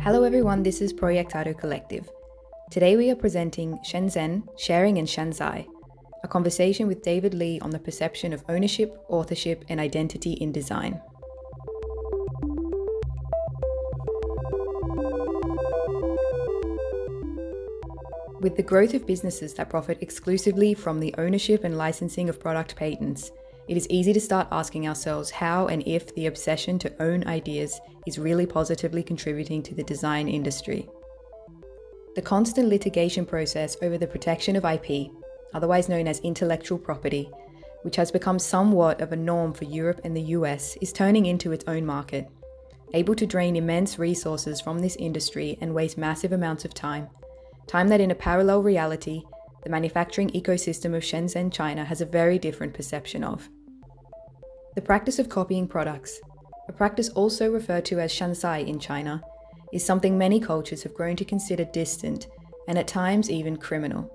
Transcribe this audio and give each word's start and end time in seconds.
Hello 0.00 0.24
everyone, 0.24 0.62
this 0.62 0.80
is 0.80 0.92
Projektado 0.92 1.56
Collective. 1.56 2.10
Today 2.70 2.96
we 2.96 3.10
are 3.10 3.16
presenting 3.16 3.78
Shenzhen, 3.78 4.46
Sharing 4.58 4.96
in 4.96 5.06
Shanzhai, 5.06 5.66
a 6.22 6.28
conversation 6.28 6.86
with 6.86 7.02
David 7.02 7.34
Li 7.34 7.60
on 7.60 7.70
the 7.70 7.78
perception 7.78 8.32
of 8.32 8.44
ownership, 8.48 8.96
authorship, 9.08 9.64
and 9.68 9.80
identity 9.80 10.32
in 10.32 10.52
design. 10.52 11.00
With 18.40 18.56
the 18.56 18.64
growth 18.64 18.92
of 18.92 19.06
businesses 19.06 19.54
that 19.54 19.70
profit 19.70 19.98
exclusively 20.00 20.74
from 20.74 21.00
the 21.00 21.14
ownership 21.16 21.64
and 21.64 21.78
licensing 21.78 22.28
of 22.28 22.40
product 22.40 22.76
patents, 22.76 23.30
it 23.68 23.76
is 23.76 23.86
easy 23.88 24.12
to 24.12 24.20
start 24.20 24.48
asking 24.52 24.86
ourselves 24.86 25.30
how 25.30 25.66
and 25.68 25.82
if 25.86 26.14
the 26.14 26.26
obsession 26.26 26.78
to 26.80 27.02
own 27.02 27.26
ideas 27.26 27.80
is 28.06 28.18
really 28.18 28.46
positively 28.46 29.02
contributing 29.02 29.62
to 29.62 29.74
the 29.74 29.82
design 29.84 30.28
industry. 30.28 30.88
The 32.14 32.22
constant 32.22 32.68
litigation 32.68 33.24
process 33.24 33.76
over 33.82 33.96
the 33.96 34.06
protection 34.06 34.54
of 34.54 34.64
IP, 34.64 35.10
otherwise 35.54 35.88
known 35.88 36.06
as 36.06 36.20
intellectual 36.20 36.78
property, 36.78 37.30
which 37.82 37.96
has 37.96 38.10
become 38.10 38.38
somewhat 38.38 39.00
of 39.00 39.12
a 39.12 39.16
norm 39.16 39.52
for 39.52 39.64
Europe 39.64 40.00
and 40.04 40.16
the 40.16 40.32
US, 40.38 40.76
is 40.76 40.92
turning 40.92 41.26
into 41.26 41.52
its 41.52 41.64
own 41.66 41.84
market, 41.86 42.28
able 42.92 43.14
to 43.14 43.26
drain 43.26 43.56
immense 43.56 43.98
resources 43.98 44.60
from 44.60 44.78
this 44.78 44.96
industry 44.96 45.58
and 45.60 45.74
waste 45.74 45.98
massive 45.98 46.32
amounts 46.32 46.64
of 46.64 46.74
time. 46.74 47.08
Time 47.66 47.88
that 47.88 48.00
in 48.00 48.10
a 48.10 48.14
parallel 48.14 48.62
reality, 48.62 49.22
the 49.64 49.70
manufacturing 49.70 50.30
ecosystem 50.30 50.94
of 50.94 51.02
Shenzhen, 51.02 51.52
China 51.52 51.84
has 51.84 52.00
a 52.00 52.06
very 52.06 52.38
different 52.38 52.74
perception 52.74 53.24
of. 53.24 53.48
The 54.74 54.82
practice 54.82 55.18
of 55.18 55.28
copying 55.28 55.66
products, 55.66 56.20
a 56.68 56.72
practice 56.72 57.08
also 57.10 57.50
referred 57.50 57.84
to 57.86 58.00
as 58.00 58.12
shanzhai 58.12 58.66
in 58.66 58.78
China, 58.78 59.22
is 59.72 59.84
something 59.84 60.16
many 60.16 60.38
cultures 60.38 60.82
have 60.82 60.94
grown 60.94 61.16
to 61.16 61.24
consider 61.24 61.64
distant 61.64 62.26
and 62.68 62.78
at 62.78 62.86
times 62.86 63.30
even 63.30 63.56
criminal. 63.56 64.10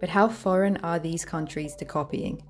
But 0.00 0.10
how 0.10 0.28
foreign 0.28 0.76
are 0.78 0.98
these 0.98 1.24
countries 1.24 1.74
to 1.76 1.84
copying? 1.84 2.42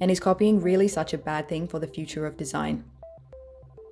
And 0.00 0.10
is 0.10 0.20
copying 0.20 0.60
really 0.60 0.88
such 0.88 1.12
a 1.12 1.18
bad 1.18 1.48
thing 1.48 1.66
for 1.66 1.78
the 1.78 1.86
future 1.86 2.26
of 2.26 2.36
design? 2.36 2.84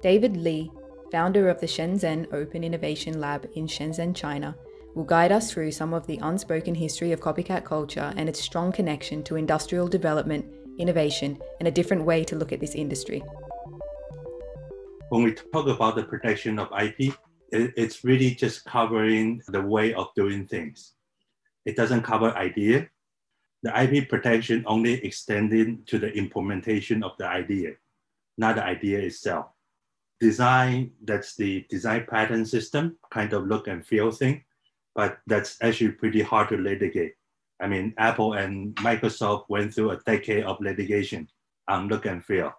David 0.03 0.37
Li, 0.37 0.71
founder 1.11 1.49
of 1.49 1.61
the 1.61 1.67
Shenzhen 1.67 2.33
Open 2.33 2.65
Innovation 2.65 3.21
Lab 3.21 3.49
in 3.55 3.67
Shenzhen, 3.67 4.15
China, 4.15 4.57
will 4.95 5.05
guide 5.05 5.33
us 5.33 5.51
through 5.51 5.73
some 5.73 5.95
of 5.95 6.07
the 6.07 6.19
unspoken 6.23 6.75
history 6.75 7.13
of 7.13 7.21
copycat 7.21 7.65
culture 7.65 8.13
and 8.17 8.29
its 8.29 8.41
strong 8.41 8.73
connection 8.73 9.23
to 9.25 9.37
industrial 9.37 9.89
development 9.89 10.45
innovation, 10.79 11.39
and 11.59 11.69
a 11.69 11.71
different 11.71 12.05
way 12.05 12.25
to 12.25 12.37
look 12.37 12.53
at 12.53 12.61
this 12.61 12.75
industry. 12.75 13.23
When 15.11 15.23
we 15.23 15.35
talk 15.35 15.67
about 15.67 15.97
the 15.97 16.05
protection 16.05 16.59
of 16.59 16.69
IP, 16.79 17.15
it's 17.51 18.03
really 18.05 18.35
just 18.35 18.65
covering 18.65 19.43
the 19.49 19.61
way 19.61 19.93
of 19.95 20.09
doing 20.17 20.47
things. 20.47 20.93
It 21.65 21.77
doesn't 21.77 22.03
cover 22.03 22.31
idea. 22.37 22.89
The 23.63 23.83
IP 23.83 24.09
protection 24.09 24.65
only 24.67 24.95
extending 25.05 25.85
to 25.87 25.99
the 25.99 26.11
implementation 26.13 27.03
of 27.03 27.13
the 27.19 27.29
idea, 27.29 27.73
not 28.39 28.57
the 28.57 28.65
idea 28.65 29.01
itself. 29.01 29.47
Design, 30.19 30.93
that's 31.05 31.37
the 31.37 31.67
design 31.69 32.07
pattern 32.09 32.47
system, 32.47 32.97
kind 33.11 33.33
of 33.33 33.47
look 33.47 33.69
and 33.69 33.87
feel 33.87 34.11
thing, 34.11 34.45
but 34.95 35.19
that's 35.27 35.57
actually 35.63 35.93
pretty 35.93 36.23
hard 36.23 36.49
to 36.51 36.57
litigate. 36.57 37.15
I 37.61 37.69
mean, 37.69 37.95
Apple 37.99 38.35
and 38.35 38.75
Microsoft 38.77 39.45
went 39.49 39.73
through 39.73 39.91
a 39.91 40.01
decade 40.05 40.45
of 40.45 40.61
litigation 40.61 41.29
on 41.69 41.89
look 41.89 42.07
and 42.07 42.25
feel. 42.25 42.53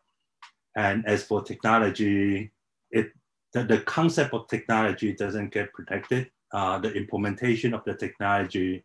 And 0.75 1.06
as 1.06 1.23
for 1.23 1.44
technology, 1.44 2.52
it 2.90 3.12
the, 3.53 3.64
the 3.64 3.80
concept 3.81 4.34
of 4.34 4.48
technology 4.48 5.14
doesn't 5.14 5.53
get 5.53 5.72
protected. 5.73 6.30
Uh, 6.53 6.80
the 6.80 6.92
implementation 6.94 7.73
of 7.73 7.84
the 7.86 7.94
technology, 7.95 8.84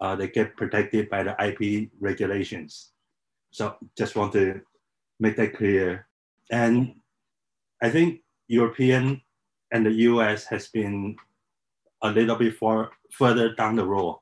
uh, 0.00 0.16
they 0.16 0.28
get 0.28 0.56
protected 0.56 1.08
by 1.08 1.22
the 1.22 1.36
IP 1.42 1.90
regulations. 2.00 2.92
So 3.50 3.76
just 3.96 4.16
want 4.16 4.32
to 4.32 4.60
make 5.20 5.36
that 5.36 5.56
clear. 5.56 6.06
And 6.50 6.94
I 7.82 7.90
think 7.90 8.20
European 8.48 9.22
and 9.72 9.86
the 9.86 9.92
US 9.92 10.44
has 10.46 10.68
been 10.68 11.16
a 12.02 12.10
little 12.10 12.36
bit 12.36 12.56
far, 12.56 12.90
further 13.10 13.54
down 13.54 13.76
the 13.76 13.86
road 13.86 14.20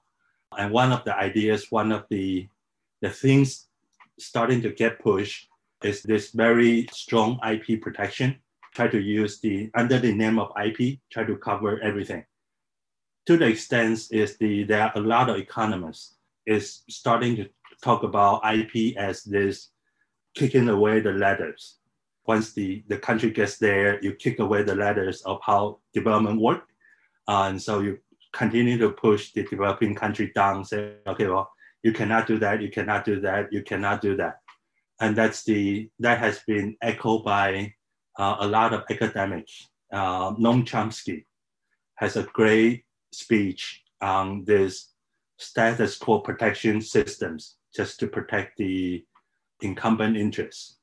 and 0.56 0.72
one 0.72 0.92
of 0.92 1.04
the 1.04 1.16
ideas, 1.16 1.70
one 1.70 1.92
of 1.92 2.04
the, 2.08 2.48
the 3.02 3.10
things 3.10 3.66
starting 4.18 4.62
to 4.62 4.70
get 4.70 4.98
pushed 4.98 5.48
is 5.82 6.02
this 6.02 6.30
very 6.30 6.88
strong 6.92 7.38
IP 7.46 7.80
protection. 7.80 8.36
Try 8.74 8.88
to 8.88 9.00
use 9.00 9.40
the 9.40 9.70
under 9.74 9.98
the 9.98 10.12
name 10.12 10.38
of 10.38 10.52
IP, 10.62 10.98
try 11.10 11.24
to 11.24 11.36
cover 11.36 11.80
everything. 11.82 12.24
To 13.26 13.36
the 13.36 13.46
extent 13.46 14.00
is 14.10 14.36
the 14.38 14.64
there 14.64 14.82
are 14.82 14.92
a 14.94 15.00
lot 15.00 15.28
of 15.28 15.36
economists 15.36 16.14
is 16.46 16.82
starting 16.88 17.36
to 17.36 17.48
talk 17.82 18.02
about 18.02 18.42
IP 18.44 18.96
as 18.96 19.24
this 19.24 19.70
kicking 20.34 20.68
away 20.68 21.00
the 21.00 21.12
ladders. 21.12 21.76
Once 22.26 22.52
the, 22.52 22.84
the 22.88 22.98
country 22.98 23.30
gets 23.30 23.56
there, 23.56 24.02
you 24.02 24.12
kick 24.14 24.38
away 24.38 24.62
the 24.62 24.74
ladders 24.74 25.22
of 25.22 25.38
how 25.42 25.78
development 25.92 26.40
work. 26.40 26.68
Uh, 27.28 27.46
and 27.48 27.60
so 27.60 27.80
you 27.80 27.98
continue 28.32 28.78
to 28.78 28.90
push 28.90 29.32
the 29.32 29.42
developing 29.44 29.94
country 29.94 30.30
down, 30.34 30.64
say, 30.64 30.94
okay, 31.06 31.26
well, 31.26 31.50
you 31.82 31.92
cannot 31.92 32.26
do 32.26 32.38
that, 32.38 32.60
you 32.60 32.70
cannot 32.70 33.04
do 33.04 33.20
that, 33.20 33.52
you 33.52 33.62
cannot 33.62 34.00
do 34.00 34.16
that. 34.16 34.36
And 35.00 35.16
that's 35.16 35.44
the, 35.44 35.88
that 36.00 36.18
has 36.18 36.40
been 36.46 36.76
echoed 36.82 37.24
by 37.24 37.72
uh, 38.18 38.36
a 38.40 38.46
lot 38.46 38.72
of 38.72 38.84
academics. 38.90 39.68
Uh, 39.92 40.32
Noam 40.34 40.64
Chomsky 40.64 41.24
has 41.96 42.16
a 42.16 42.24
great 42.24 42.84
speech 43.12 43.82
on 44.00 44.44
this 44.44 44.92
status 45.38 45.96
quo 45.96 46.20
protection 46.20 46.80
systems 46.80 47.56
just 47.74 48.00
to 48.00 48.06
protect 48.06 48.56
the 48.56 49.04
incumbent 49.62 50.16
interests. 50.16 50.78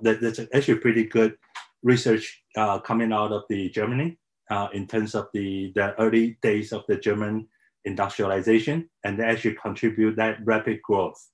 That, 0.00 0.20
that's 0.20 0.40
actually 0.54 0.78
pretty 0.78 1.04
good 1.04 1.36
research 1.82 2.42
uh, 2.56 2.78
coming 2.80 3.12
out 3.12 3.32
of 3.32 3.42
the 3.48 3.68
Germany 3.70 4.18
uh, 4.50 4.68
in 4.72 4.86
terms 4.86 5.14
of 5.14 5.28
the, 5.32 5.72
the 5.74 5.94
early 6.00 6.38
days 6.42 6.72
of 6.72 6.84
the 6.88 6.96
German 6.96 7.46
industrialization, 7.84 8.88
and 9.04 9.20
actually 9.20 9.54
contribute 9.54 10.16
that 10.16 10.38
rapid 10.44 10.80
growth 10.82 11.30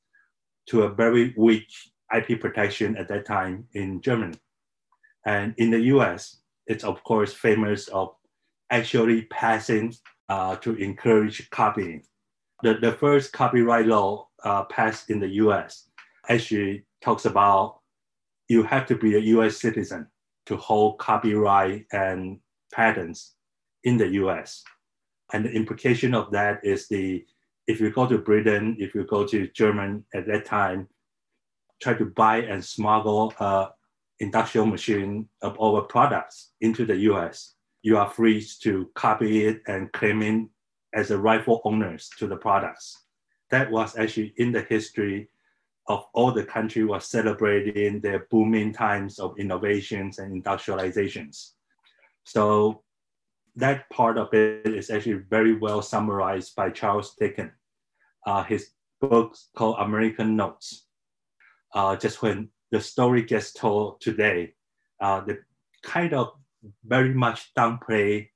to 0.66 0.82
a 0.82 0.88
very 0.88 1.34
weak 1.36 1.66
IP 2.14 2.40
protection 2.40 2.96
at 2.96 3.08
that 3.08 3.26
time 3.26 3.66
in 3.74 4.00
Germany. 4.00 4.38
And 5.26 5.54
in 5.58 5.70
the 5.70 5.80
US, 5.94 6.40
it's 6.66 6.84
of 6.84 7.02
course 7.04 7.32
famous 7.32 7.88
of 7.88 8.14
actually 8.70 9.22
passing 9.26 9.94
uh, 10.28 10.56
to 10.56 10.74
encourage 10.76 11.48
copying. 11.50 12.02
The, 12.62 12.74
the 12.74 12.92
first 12.92 13.32
copyright 13.32 13.86
law 13.86 14.28
uh, 14.42 14.64
passed 14.64 15.10
in 15.10 15.20
the 15.20 15.28
US 15.28 15.88
actually 16.28 16.84
talks 17.02 17.24
about 17.24 17.80
you 18.48 18.62
have 18.62 18.86
to 18.86 18.96
be 18.96 19.14
a 19.16 19.20
US 19.36 19.58
citizen 19.58 20.06
to 20.46 20.56
hold 20.56 20.98
copyright 20.98 21.86
and 21.92 22.38
patents 22.72 23.34
in 23.84 23.96
the 23.96 24.08
US. 24.22 24.64
And 25.32 25.44
the 25.44 25.52
implication 25.52 26.14
of 26.14 26.30
that 26.32 26.64
is 26.64 26.88
the 26.88 27.24
if 27.66 27.80
you 27.80 27.90
go 27.90 28.06
to 28.06 28.18
Britain, 28.18 28.76
if 28.78 28.94
you 28.94 29.04
go 29.04 29.26
to 29.26 29.48
Germany 29.48 30.02
at 30.14 30.26
that 30.26 30.44
time, 30.44 30.86
try 31.80 31.94
to 31.94 32.04
buy 32.04 32.38
and 32.42 32.62
smuggle 32.62 33.32
a 33.40 33.70
industrial 34.20 34.66
machine 34.66 35.28
of 35.42 35.58
our 35.60 35.82
products 35.82 36.52
into 36.60 36.84
the 36.84 36.96
US, 37.10 37.54
you 37.82 37.96
are 37.98 38.08
free 38.08 38.44
to 38.60 38.90
copy 38.94 39.46
it 39.46 39.62
and 39.66 39.92
claim 39.92 40.22
it 40.22 40.48
as 40.94 41.10
a 41.10 41.18
rightful 41.18 41.60
owners 41.64 42.08
to 42.18 42.26
the 42.26 42.36
products. 42.36 43.02
That 43.50 43.70
was 43.70 43.96
actually 43.96 44.32
in 44.36 44.52
the 44.52 44.62
history 44.62 45.28
of 45.88 46.06
all 46.14 46.32
the 46.32 46.44
country 46.44 46.84
was 46.84 47.06
celebrating 47.06 48.00
their 48.00 48.26
booming 48.30 48.72
times 48.72 49.18
of 49.18 49.38
innovations 49.38 50.18
and 50.18 50.42
industrializations. 50.42 51.52
So 52.24 52.82
that 53.56 53.88
part 53.90 54.18
of 54.18 54.32
it 54.34 54.66
is 54.66 54.90
actually 54.90 55.22
very 55.30 55.56
well 55.56 55.82
summarized 55.82 56.54
by 56.56 56.70
Charles 56.70 57.14
Dickens. 57.18 57.52
Uh, 58.26 58.42
his 58.42 58.70
book 59.00 59.36
called 59.56 59.76
American 59.78 60.34
Notes. 60.36 60.86
Uh, 61.74 61.96
just 61.96 62.22
when 62.22 62.48
the 62.70 62.80
story 62.80 63.22
gets 63.22 63.52
told 63.52 64.00
today, 64.00 64.54
uh, 65.00 65.20
the 65.20 65.38
kind 65.82 66.14
of 66.14 66.32
very 66.84 67.12
much 67.12 67.52
downplay 67.56 68.28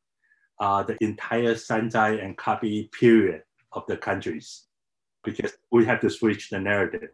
uh, 0.61 0.83
the 0.83 0.97
entire 1.01 1.55
Shanzhai 1.55 2.23
and 2.23 2.37
Kabi 2.37 2.91
period 2.93 3.43
of 3.73 3.85
the 3.87 3.97
countries 3.97 4.65
because 5.25 5.53
we 5.71 5.85
have 5.85 6.01
to 6.01 6.11
switch 6.11 6.51
the 6.51 6.59
narrative. 6.59 7.11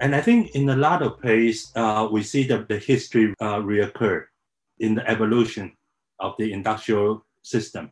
And 0.00 0.14
I 0.14 0.20
think 0.20 0.54
in 0.54 0.68
a 0.68 0.76
lot 0.76 1.02
of 1.02 1.20
places, 1.20 1.72
uh, 1.74 2.08
we 2.10 2.22
see 2.22 2.46
that 2.48 2.68
the 2.68 2.78
history 2.78 3.34
uh, 3.40 3.60
reoccur 3.60 4.24
in 4.78 4.94
the 4.94 5.08
evolution 5.08 5.72
of 6.20 6.34
the 6.38 6.52
industrial 6.52 7.24
system. 7.42 7.90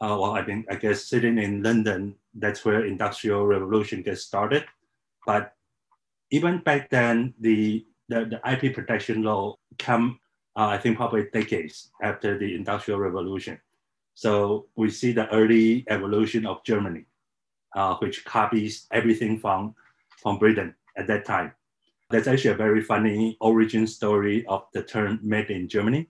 Uh, 0.00 0.18
well, 0.18 0.32
I 0.32 0.44
mean, 0.44 0.64
I 0.68 0.74
guess 0.74 1.04
sitting 1.04 1.38
in 1.38 1.62
London, 1.62 2.16
that's 2.34 2.64
where 2.64 2.86
industrial 2.86 3.46
revolution 3.46 4.02
gets 4.02 4.22
started. 4.22 4.64
But 5.24 5.54
even 6.30 6.58
back 6.58 6.90
then, 6.90 7.34
the, 7.38 7.86
the, 8.08 8.24
the 8.24 8.40
IP 8.50 8.74
protection 8.74 9.22
law 9.22 9.58
came, 9.78 10.18
uh, 10.56 10.66
I 10.66 10.78
think, 10.78 10.96
probably 10.96 11.26
decades 11.32 11.92
after 12.02 12.36
the 12.36 12.54
Industrial 12.54 12.98
Revolution. 12.98 13.60
So 14.14 14.66
we 14.74 14.90
see 14.90 15.12
the 15.12 15.28
early 15.28 15.84
evolution 15.88 16.46
of 16.46 16.64
Germany, 16.64 17.04
uh, 17.76 17.94
which 17.96 18.24
copies 18.24 18.86
everything 18.90 19.38
from, 19.38 19.74
from 20.20 20.38
Britain 20.38 20.74
at 20.96 21.06
that 21.06 21.24
time. 21.24 21.52
That's 22.10 22.28
actually 22.28 22.50
a 22.50 22.56
very 22.56 22.82
funny 22.82 23.36
origin 23.40 23.86
story 23.86 24.44
of 24.46 24.66
the 24.74 24.82
term 24.82 25.20
made 25.22 25.50
in 25.50 25.68
Germany. 25.68 26.08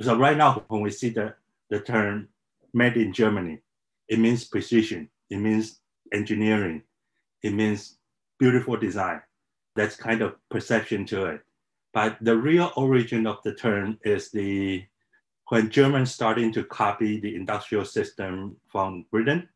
So 0.00 0.16
right 0.16 0.36
now, 0.36 0.64
when 0.68 0.82
we 0.82 0.90
see 0.90 1.08
the, 1.08 1.34
the 1.70 1.80
term 1.80 2.28
made 2.74 2.96
in 2.96 3.12
Germany, 3.12 3.60
it 4.08 4.18
means 4.18 4.44
precision, 4.44 5.08
it 5.30 5.38
means 5.38 5.80
engineering, 6.12 6.82
it 7.42 7.52
means 7.52 7.98
beautiful 8.38 8.76
design. 8.76 9.20
That's 9.76 9.96
kind 9.96 10.22
of 10.22 10.36
perception 10.50 11.04
to 11.06 11.26
it. 11.26 11.40
But 11.92 12.18
the 12.20 12.36
real 12.36 12.72
origin 12.76 13.26
of 13.26 13.38
the 13.44 13.54
term 13.54 13.98
is 14.04 14.30
the 14.30 14.84
when 15.48 15.70
Germans 15.70 16.14
starting 16.14 16.52
to 16.52 16.64
copy 16.64 17.20
the 17.20 17.34
industrial 17.34 17.84
system 17.84 18.56
from 18.70 19.06
Britain, 19.10 19.48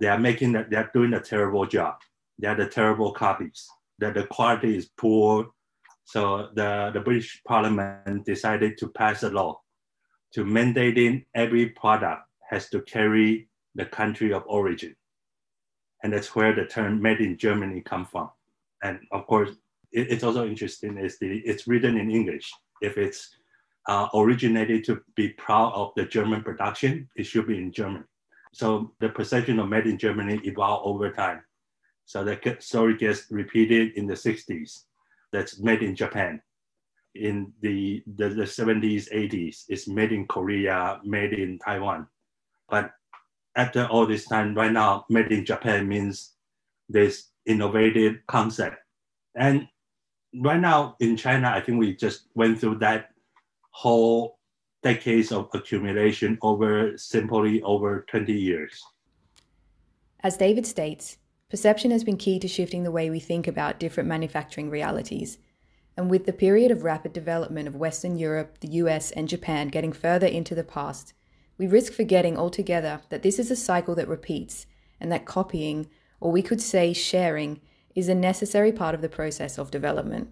they 0.00 0.08
are 0.08 0.18
making 0.18 0.52
that 0.52 0.68
they're 0.68 0.90
doing 0.92 1.14
a 1.14 1.20
terrible 1.20 1.64
job. 1.64 1.94
They 2.38 2.48
are 2.48 2.56
the 2.56 2.68
terrible 2.68 3.12
copies. 3.12 3.66
That 3.98 4.14
the 4.14 4.26
quality 4.26 4.76
is 4.76 4.90
poor. 4.96 5.48
So 6.04 6.48
the, 6.54 6.90
the 6.94 7.00
British 7.00 7.42
Parliament 7.46 8.24
decided 8.24 8.78
to 8.78 8.88
pass 8.88 9.22
a 9.22 9.30
law 9.30 9.60
to 10.34 10.44
mandating 10.44 11.24
every 11.34 11.70
product 11.70 12.22
has 12.50 12.68
to 12.70 12.80
carry 12.82 13.48
the 13.74 13.84
country 13.86 14.32
of 14.32 14.44
origin. 14.46 14.94
And 16.02 16.12
that's 16.12 16.34
where 16.34 16.54
the 16.54 16.64
term 16.64 17.02
made 17.02 17.20
in 17.20 17.36
Germany 17.36 17.80
come 17.80 18.06
from. 18.06 18.30
And 18.82 19.00
of 19.10 19.26
course, 19.26 19.50
it, 19.92 20.10
it's 20.10 20.24
also 20.24 20.46
interesting 20.46 20.96
is 20.98 21.18
the 21.18 21.38
it's 21.44 21.66
written 21.66 21.96
in 21.96 22.10
English. 22.10 22.50
If 22.80 22.96
it's 22.96 23.28
uh, 23.88 24.08
originated 24.14 24.84
to 24.84 25.00
be 25.16 25.30
proud 25.30 25.72
of 25.72 25.92
the 25.96 26.04
German 26.04 26.42
production, 26.42 27.08
it 27.16 27.24
should 27.24 27.48
be 27.48 27.58
in 27.58 27.72
German. 27.72 28.04
So 28.52 28.92
the 29.00 29.08
perception 29.08 29.58
of 29.58 29.68
made 29.68 29.86
in 29.86 29.98
Germany 29.98 30.40
evolved 30.44 30.86
over 30.86 31.10
time. 31.10 31.42
So 32.08 32.24
the 32.24 32.56
story 32.60 32.96
gets 32.96 33.26
repeated 33.30 33.92
in 33.92 34.06
the 34.06 34.14
60s. 34.14 34.84
That's 35.30 35.60
made 35.60 35.82
in 35.82 35.94
Japan. 35.94 36.40
In 37.14 37.52
the, 37.60 38.02
the, 38.16 38.30
the 38.30 38.44
70s, 38.44 39.12
80s, 39.12 39.64
it's 39.68 39.86
made 39.86 40.12
in 40.12 40.26
Korea, 40.26 41.00
made 41.04 41.34
in 41.34 41.58
Taiwan. 41.58 42.06
But 42.70 42.92
after 43.56 43.84
all 43.88 44.06
this 44.06 44.24
time, 44.26 44.54
right 44.54 44.72
now, 44.72 45.04
made 45.10 45.30
in 45.30 45.44
Japan 45.44 45.86
means 45.86 46.32
this 46.88 47.28
innovative 47.44 48.16
concept. 48.26 48.76
And 49.34 49.68
right 50.34 50.60
now 50.60 50.96
in 51.00 51.14
China, 51.14 51.50
I 51.50 51.60
think 51.60 51.78
we 51.78 51.94
just 51.94 52.28
went 52.34 52.58
through 52.58 52.78
that 52.78 53.10
whole 53.72 54.38
decades 54.82 55.30
of 55.30 55.50
accumulation 55.52 56.38
over 56.40 56.96
simply 56.96 57.60
over 57.60 58.06
20 58.08 58.32
years. 58.32 58.82
As 60.20 60.38
David 60.38 60.64
states, 60.64 61.18
perception 61.50 61.90
has 61.90 62.04
been 62.04 62.16
key 62.16 62.38
to 62.38 62.48
shifting 62.48 62.82
the 62.82 62.90
way 62.90 63.08
we 63.08 63.20
think 63.20 63.46
about 63.46 63.80
different 63.80 64.08
manufacturing 64.08 64.70
realities. 64.70 65.38
And 65.96 66.10
with 66.10 66.26
the 66.26 66.32
period 66.32 66.70
of 66.70 66.84
rapid 66.84 67.12
development 67.12 67.66
of 67.66 67.74
Western 67.74 68.16
Europe, 68.16 68.58
the 68.60 68.68
US, 68.68 69.10
and 69.10 69.28
Japan 69.28 69.68
getting 69.68 69.92
further 69.92 70.26
into 70.26 70.54
the 70.54 70.62
past, 70.62 71.14
we 71.56 71.66
risk 71.66 71.92
forgetting 71.92 72.38
altogether 72.38 73.00
that 73.08 73.22
this 73.22 73.38
is 73.38 73.50
a 73.50 73.56
cycle 73.56 73.94
that 73.96 74.08
repeats 74.08 74.66
and 75.00 75.10
that 75.10 75.26
copying, 75.26 75.88
or 76.20 76.30
we 76.30 76.42
could 76.42 76.60
say 76.60 76.92
sharing, 76.92 77.60
is 77.94 78.08
a 78.08 78.14
necessary 78.14 78.70
part 78.70 78.94
of 78.94 79.00
the 79.00 79.08
process 79.08 79.58
of 79.58 79.70
development. 79.70 80.28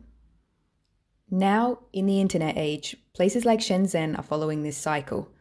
Now, 1.28 1.80
in 1.92 2.06
the 2.06 2.20
internet 2.20 2.56
age, 2.56 2.96
places 3.12 3.44
like 3.44 3.58
Shenzhen 3.58 4.16
are 4.16 4.22
following 4.22 4.62
this 4.62 4.76
cycle. 4.76 5.32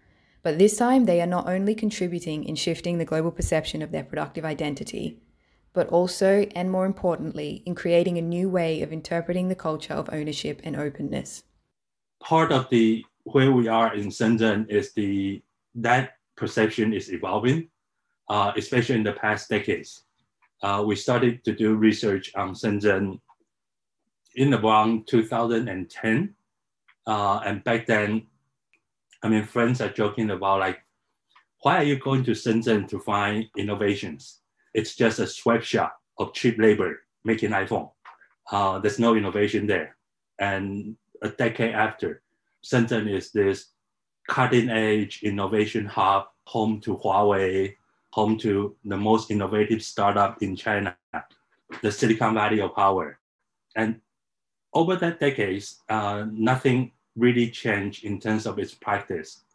But 0.42 0.58
this 0.58 0.78
time, 0.78 1.06
they 1.06 1.22
are 1.22 1.28
not 1.28 1.48
only 1.48 1.76
contributing 1.76 2.44
in 2.44 2.56
shifting 2.56 2.98
the 2.98 3.06
global 3.06 3.32
perception 3.32 3.84
of 3.84 3.92
their 3.92 4.04
productive 4.04 4.46
identity, 4.46 5.22
but 5.76 5.90
also, 5.90 6.48
and 6.56 6.72
more 6.72 6.86
importantly, 6.86 7.62
in 7.66 7.76
creating 7.76 8.18
a 8.18 8.22
new 8.22 8.50
way 8.50 8.82
of 8.82 8.94
interpreting 8.94 9.50
the 9.50 9.56
culture 9.56 9.94
of 9.94 10.10
ownership 10.12 10.62
and 10.64 10.76
openness. 10.78 11.44
Part 12.22 12.52
of 12.52 12.70
the 12.70 13.06
where 13.26 13.52
we 13.52 13.68
are 13.68 13.94
in 13.94 14.08
Shenzhen 14.08 14.70
is 14.70 14.94
the 14.94 15.44
that 15.76 16.14
perception 16.38 16.94
is 16.94 17.12
evolving, 17.12 17.68
uh, 18.30 18.54
especially 18.56 18.96
in 18.96 19.04
the 19.04 19.14
past 19.14 19.50
decades. 19.50 20.04
Uh, 20.64 20.84
we 20.86 20.96
started 20.96 21.44
to 21.44 21.54
do 21.54 21.76
research 21.76 22.32
on 22.36 22.54
Shenzhen 22.54 23.20
in 24.36 24.54
around 24.54 25.08
2010. 25.08 26.36
Uh, 27.08 27.40
and 27.46 27.64
back 27.64 27.86
then, 27.86 28.28
I 29.22 29.28
mean, 29.28 29.44
friends 29.44 29.82
are 29.82 29.90
joking 29.90 30.30
about 30.32 30.60
like, 30.60 30.80
why 31.62 31.78
are 31.78 31.84
you 31.84 32.00
going 32.00 32.24
to 32.26 32.32
Shenzhen 32.32 32.88
to 32.90 33.00
find 33.00 33.46
innovations? 33.58 34.42
It's 34.76 34.94
just 34.94 35.20
a 35.20 35.26
sweatshop 35.26 35.96
of 36.20 36.34
cheap 36.34 36.60
labor 36.60 37.00
making 37.24 37.52
iPhone. 37.52 37.90
Uh, 38.52 38.78
there's 38.80 39.00
no 39.00 39.16
innovation 39.16 39.66
there. 39.66 39.96
And 40.38 40.98
a 41.22 41.30
decade 41.30 41.74
after, 41.74 42.22
Shenzhen 42.62 43.10
is 43.10 43.32
this 43.32 43.72
cutting 44.28 44.70
edge 44.70 45.22
innovation 45.24 45.86
hub, 45.86 46.26
home 46.46 46.82
to 46.82 46.98
Huawei, 46.98 47.76
home 48.12 48.38
to 48.40 48.76
the 48.84 48.98
most 48.98 49.32
innovative 49.32 49.82
startup 49.82 50.44
in 50.44 50.58
China, 50.58 50.98
the 51.82 51.92
Silicon 51.92 52.34
Valley 52.34 52.60
of 52.60 52.76
power. 52.76 53.18
And 53.78 54.02
over 54.74 54.98
that 54.98 55.22
decades, 55.22 55.84
uh, 55.88 56.26
nothing 56.30 56.92
really 57.16 57.50
changed 57.50 58.04
in 58.04 58.20
terms 58.20 58.46
of 58.46 58.60
its 58.60 58.74
practice 58.74 59.46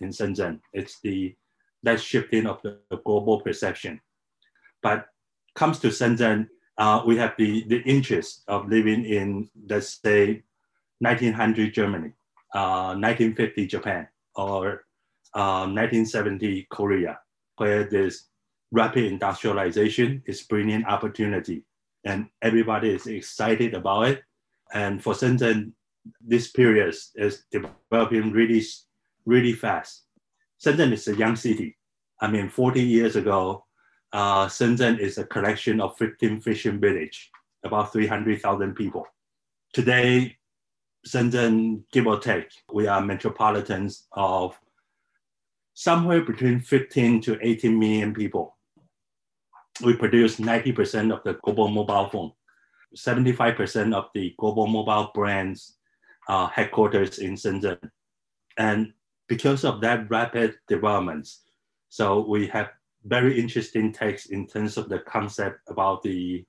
in 0.00 0.08
Shenzhen. 0.08 0.60
It's 0.72 1.00
the 1.00 1.36
that 1.82 2.00
shifting 2.00 2.46
of 2.46 2.62
the, 2.62 2.78
the 2.88 2.96
global 2.98 3.40
perception. 3.42 4.00
But 4.82 5.06
comes 5.54 5.78
to 5.80 5.88
Shenzhen, 5.88 6.48
uh, 6.78 7.02
we 7.06 7.16
have 7.16 7.34
the, 7.36 7.64
the 7.68 7.82
interest 7.82 8.42
of 8.48 8.68
living 8.68 9.04
in, 9.04 9.50
let's 9.68 10.00
say, 10.02 10.42
1900 11.00 11.74
Germany, 11.74 12.12
uh, 12.54 12.96
1950 12.96 13.66
Japan, 13.66 14.08
or 14.34 14.84
1970 15.32 16.60
uh, 16.70 16.74
Korea, 16.74 17.18
where 17.56 17.84
this 17.84 18.26
rapid 18.72 19.04
industrialization 19.04 20.22
is 20.26 20.42
bringing 20.42 20.84
opportunity 20.84 21.64
and 22.04 22.28
everybody 22.40 22.90
is 22.90 23.06
excited 23.06 23.74
about 23.74 24.08
it 24.08 24.22
and 24.72 25.02
for 25.02 25.14
Shenzhen, 25.14 25.72
this 26.20 26.50
period 26.50 26.94
is 27.16 27.44
developing 27.50 28.30
really, 28.30 28.62
really 29.26 29.52
fast. 29.52 30.04
Shenzhen 30.64 30.92
is 30.92 31.08
a 31.08 31.16
young 31.16 31.36
city. 31.36 31.76
I 32.20 32.30
mean, 32.30 32.48
40 32.48 32.82
years 32.82 33.16
ago, 33.16 33.66
uh, 34.12 34.46
Shenzhen 34.46 34.98
is 34.98 35.18
a 35.18 35.24
collection 35.24 35.80
of 35.80 35.96
15 35.98 36.40
fishing 36.40 36.80
village, 36.80 37.30
about 37.64 37.92
300,000 37.92 38.74
people. 38.74 39.06
Today, 39.72 40.36
Shenzhen, 41.06 41.82
give 41.92 42.06
or 42.06 42.18
take, 42.18 42.50
we 42.72 42.86
are 42.86 43.00
metropolitans 43.00 44.06
of 44.12 44.58
somewhere 45.74 46.22
between 46.22 46.60
15 46.60 47.20
to 47.22 47.38
18 47.40 47.78
million 47.78 48.12
people. 48.12 48.56
We 49.82 49.94
produce 49.94 50.36
90% 50.36 51.12
of 51.12 51.22
the 51.24 51.34
global 51.42 51.68
mobile 51.68 52.08
phone. 52.08 52.32
75% 52.96 53.94
of 53.94 54.08
the 54.14 54.34
global 54.36 54.66
mobile 54.66 55.10
brands 55.14 55.76
headquarters 56.28 57.18
in 57.18 57.34
Shenzhen. 57.34 57.78
And 58.58 58.92
because 59.28 59.64
of 59.64 59.80
that 59.80 60.10
rapid 60.10 60.56
developments, 60.68 61.42
so 61.88 62.20
we 62.20 62.46
have 62.48 62.70
very 63.04 63.38
interesting 63.38 63.92
text 63.92 64.30
in 64.30 64.46
terms 64.46 64.76
of 64.76 64.88
the 64.88 65.00
concept 65.00 65.60
about 65.68 66.02
the 66.02 66.44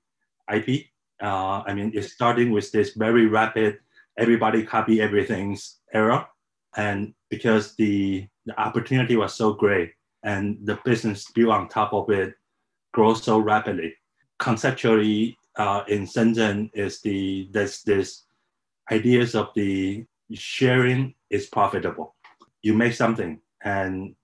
IP. 0.52 0.86
Uh, 1.22 1.62
I 1.66 1.74
mean, 1.74 1.92
it's 1.94 2.12
starting 2.12 2.50
with 2.50 2.70
this 2.72 2.94
very 2.94 3.26
rapid, 3.26 3.78
everybody 4.18 4.64
copy 4.64 5.00
everything's 5.00 5.78
era. 5.92 6.28
And 6.76 7.14
because 7.30 7.74
the, 7.76 8.26
the 8.46 8.60
opportunity 8.60 9.16
was 9.16 9.34
so 9.34 9.52
great 9.52 9.92
and 10.22 10.58
the 10.64 10.78
business 10.84 11.30
built 11.32 11.50
on 11.50 11.68
top 11.68 11.92
of 11.92 12.10
it 12.10 12.34
grows 12.92 13.22
so 13.22 13.38
rapidly, 13.38 13.94
conceptually, 14.38 15.38
uh, 15.56 15.84
in 15.88 16.06
Shenzhen 16.06 16.70
is 16.72 17.00
the 17.02 17.48
there's 17.52 17.82
this 17.82 18.24
ideas 18.90 19.34
of 19.34 19.48
the 19.54 20.04
sharing 20.32 21.14
is 21.30 21.46
profitable. 21.46 22.14
You 22.62 22.74
make 22.74 22.94
something 22.94 23.40
and 23.62 24.14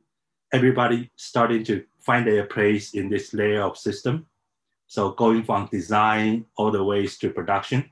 everybody 0.52 1.10
starting 1.16 1.64
to 1.64 1.84
find 2.08 2.26
their 2.26 2.46
place 2.46 2.94
in 2.94 3.10
this 3.12 3.34
layer 3.34 3.60
of 3.60 3.76
system. 3.76 4.26
So 4.86 5.12
going 5.12 5.44
from 5.44 5.68
design 5.70 6.46
all 6.56 6.70
the 6.72 6.82
ways 6.82 7.18
to 7.18 7.28
production, 7.28 7.90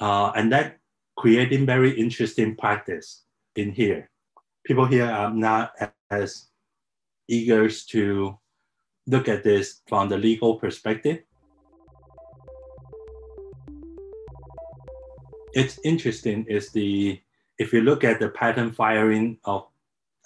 uh, 0.00 0.32
and 0.34 0.50
that 0.50 0.78
creating 1.16 1.64
very 1.64 1.92
interesting 1.94 2.56
practice 2.56 3.22
in 3.54 3.70
here. 3.70 4.10
People 4.66 4.86
here 4.86 5.06
are 5.06 5.30
not 5.30 5.72
as 6.10 6.50
eager 7.28 7.70
to 7.70 8.36
look 9.06 9.28
at 9.28 9.44
this 9.44 9.82
from 9.86 10.08
the 10.08 10.18
legal 10.18 10.56
perspective 10.56 11.22
It's 15.54 15.78
interesting 15.84 16.44
is 16.48 16.72
the 16.72 17.20
if 17.58 17.72
you 17.72 17.82
look 17.82 18.02
at 18.02 18.18
the 18.18 18.28
patent 18.28 18.74
filing 18.74 19.38
of 19.44 19.68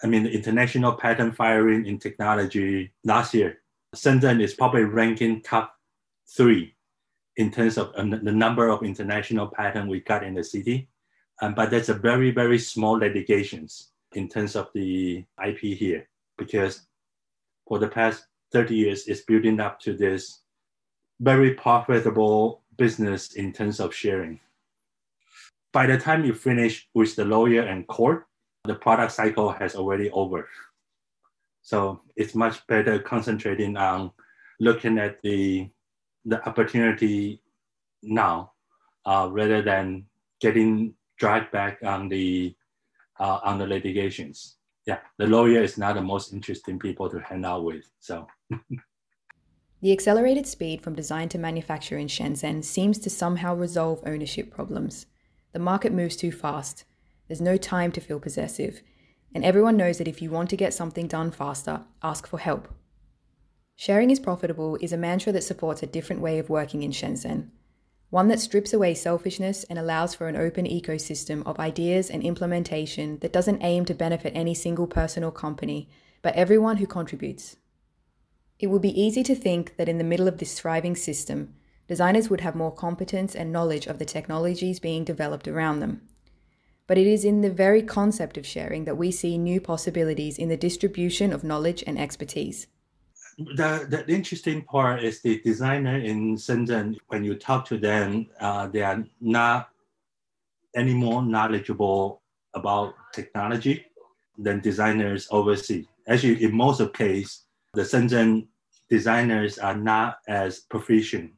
I 0.03 0.07
mean 0.07 0.27
international 0.27 0.93
patent 0.93 1.35
filing 1.35 1.87
in 1.87 1.99
technology 1.99 2.93
last 3.05 3.35
year, 3.35 3.61
Shenzhen 3.97 4.43
is 4.43 4.55
probably 4.55 4.85
ranking 4.85 5.43
top 5.43 5.75
three 6.37 6.75
in 7.37 7.51
terms 7.51 7.79
of 7.79 7.93
uh, 7.95 8.03
the 8.03 8.33
number 8.33 8.69
of 8.69 8.83
international 8.83 9.47
patents 9.47 9.89
we 9.89 10.01
got 10.01 10.25
in 10.25 10.35
the 10.35 10.45
city. 10.45 10.89
Um, 11.41 11.55
but 11.55 11.71
that's 11.71 11.89
a 11.89 11.95
very, 11.95 12.33
very 12.33 12.59
small 12.59 12.99
litigations 12.99 13.93
in 14.13 14.29
terms 14.29 14.57
of 14.57 14.69
the 14.75 15.25
IP 15.47 15.61
here, 15.61 16.09
because 16.37 16.87
for 17.67 17.79
the 17.79 17.89
past 17.89 18.27
30 18.53 18.75
years, 18.75 19.07
it's 19.07 19.21
building 19.23 19.61
up 19.61 19.79
to 19.81 19.93
this 19.95 20.41
very 21.21 21.55
profitable 21.55 22.63
business 22.77 23.35
in 23.35 23.53
terms 23.53 23.79
of 23.79 23.95
sharing. 23.95 24.41
By 25.73 25.87
the 25.87 25.99
time 25.99 26.25
you 26.25 26.35
finish 26.35 26.89
with 26.95 27.15
the 27.15 27.25
lawyer 27.25 27.63
and 27.63 27.87
court, 27.87 28.27
the 28.69 28.75
product 28.75 29.13
cycle 29.13 29.51
has 29.51 29.75
already 29.75 30.11
over. 30.11 30.47
So 31.63 32.03
it's 32.17 32.35
much 32.35 32.65
better 32.67 32.99
concentrating 32.99 33.77
on 33.77 34.13
looking 34.61 34.99
at 34.99 35.21
the 35.23 35.71
the 36.25 36.47
opportunity 36.47 37.43
now 38.03 38.53
uh, 39.07 39.29
rather 39.33 39.63
than 39.63 40.05
getting 40.41 40.95
dragged 41.19 41.51
back 41.51 41.79
on 41.83 42.09
the 42.09 42.55
uh, 43.19 43.41
on 43.43 43.59
the 43.59 43.67
litigations. 43.67 44.57
Yeah, 44.87 44.99
the 45.17 45.27
lawyer 45.27 45.63
is 45.63 45.79
not 45.79 45.95
the 45.95 46.03
most 46.03 46.33
interesting 46.33 46.79
people 46.79 47.09
to 47.11 47.21
hang 47.21 47.45
out 47.45 47.65
with. 47.65 47.85
So. 48.01 48.27
the 49.81 49.93
accelerated 49.93 50.47
speed 50.47 50.83
from 50.83 50.95
design 50.95 51.29
to 51.31 51.39
manufacture 51.39 51.99
in 51.99 52.09
Shenzhen 52.09 52.63
seems 52.65 52.99
to 53.01 53.11
somehow 53.11 53.55
resolve 53.55 54.03
ownership 54.07 54.51
problems. 54.51 55.07
The 55.53 55.59
market 55.59 55.93
moves 55.93 56.17
too 56.17 56.33
fast. 56.33 56.85
There's 57.29 57.41
no 57.41 57.57
time 57.57 57.93
to 57.93 58.01
feel 58.01 58.19
possessive. 58.19 58.83
And 59.35 59.45
everyone 59.45 59.77
knows 59.77 59.99
that 59.99 60.09
if 60.09 60.21
you 60.21 60.31
want 60.31 60.51
to 60.51 60.57
get 60.57 60.75
something 60.75 61.07
done 61.07 61.31
faster, 61.31 61.83
ask 62.03 62.27
for 62.27 62.39
help. 62.39 62.75
Sharing 63.77 64.11
is 64.11 64.19
profitable 64.19 64.77
is 64.81 64.93
a 64.93 64.97
mantra 64.97 65.31
that 65.33 65.45
supports 65.45 65.83
a 65.83 65.87
different 65.87 66.23
way 66.23 66.39
of 66.39 66.49
working 66.49 66.83
in 66.83 66.91
Shenzhen, 66.91 67.51
one 68.11 68.29
that 68.29 68.41
strips 68.41 68.73
away 68.73 68.95
selfishness 68.95 69.65
and 69.65 69.79
allows 69.79 70.15
for 70.15 70.29
an 70.29 70.37
open 70.37 70.65
ecosystem 70.65 71.47
of 71.47 71.61
ideas 71.61 72.11
and 72.11 72.23
implementation 72.23 73.19
that 73.19 73.33
doesn't 73.33 73.63
aim 73.63 73.85
to 73.85 73.95
benefit 73.95 74.33
any 74.35 74.55
single 74.55 74.87
person 74.87 75.23
or 75.23 75.31
company, 75.31 75.89
but 76.23 76.35
everyone 76.35 76.79
who 76.79 76.87
contributes. 76.87 77.57
It 78.59 78.69
would 78.69 78.83
be 78.83 79.01
easy 79.01 79.23
to 79.23 79.37
think 79.37 79.77
that 79.77 79.89
in 79.89 79.99
the 79.99 80.05
middle 80.05 80.27
of 80.27 80.39
this 80.39 80.59
thriving 80.59 80.97
system, 80.97 81.55
designers 81.87 82.29
would 82.29 82.41
have 82.41 82.57
more 82.57 82.75
competence 82.75 83.37
and 83.37 83.53
knowledge 83.53 83.87
of 83.87 83.99
the 83.99 84.05
technologies 84.05 84.81
being 84.81 85.05
developed 85.05 85.47
around 85.47 85.81
them. 85.81 86.09
But 86.89 86.99
it 86.99 87.07
is 87.07 87.25
in 87.25 87.43
the 87.43 87.51
very 87.51 87.83
concept 87.83 88.37
of 88.37 88.45
sharing 88.45 88.85
that 88.87 88.97
we 88.97 89.13
see 89.13 89.39
new 89.39 89.61
possibilities 89.61 90.39
in 90.39 90.49
the 90.49 90.57
distribution 90.57 91.33
of 91.33 91.45
knowledge 91.45 91.85
and 91.87 91.97
expertise 91.97 92.67
the, 93.39 93.87
the 93.89 94.13
interesting 94.13 94.63
part 94.63 95.03
is 95.03 95.23
the 95.23 95.41
designer 95.43 95.97
in 95.97 96.37
Shenzhen, 96.37 96.97
when 97.07 97.23
you 97.23 97.37
talk 97.37 97.65
to 97.67 97.79
them, 97.79 98.27
uh, 98.41 98.67
they 98.67 98.83
are 98.83 99.05
not 99.21 99.69
any 100.75 100.93
more 100.93 101.23
knowledgeable 101.23 102.23
about 102.55 102.95
technology 103.15 103.87
than 104.37 104.61
designers 104.61 105.29
overseas. 105.31 105.87
Actually, 106.09 106.43
in 106.43 106.55
most 106.55 106.81
of 106.81 106.93
cases, 106.93 107.45
the 107.75 107.83
Shenzhen 107.83 108.49
designers 108.91 109.59
are 109.59 109.77
not 109.77 110.19
as 110.27 110.61
proficient 110.61 111.33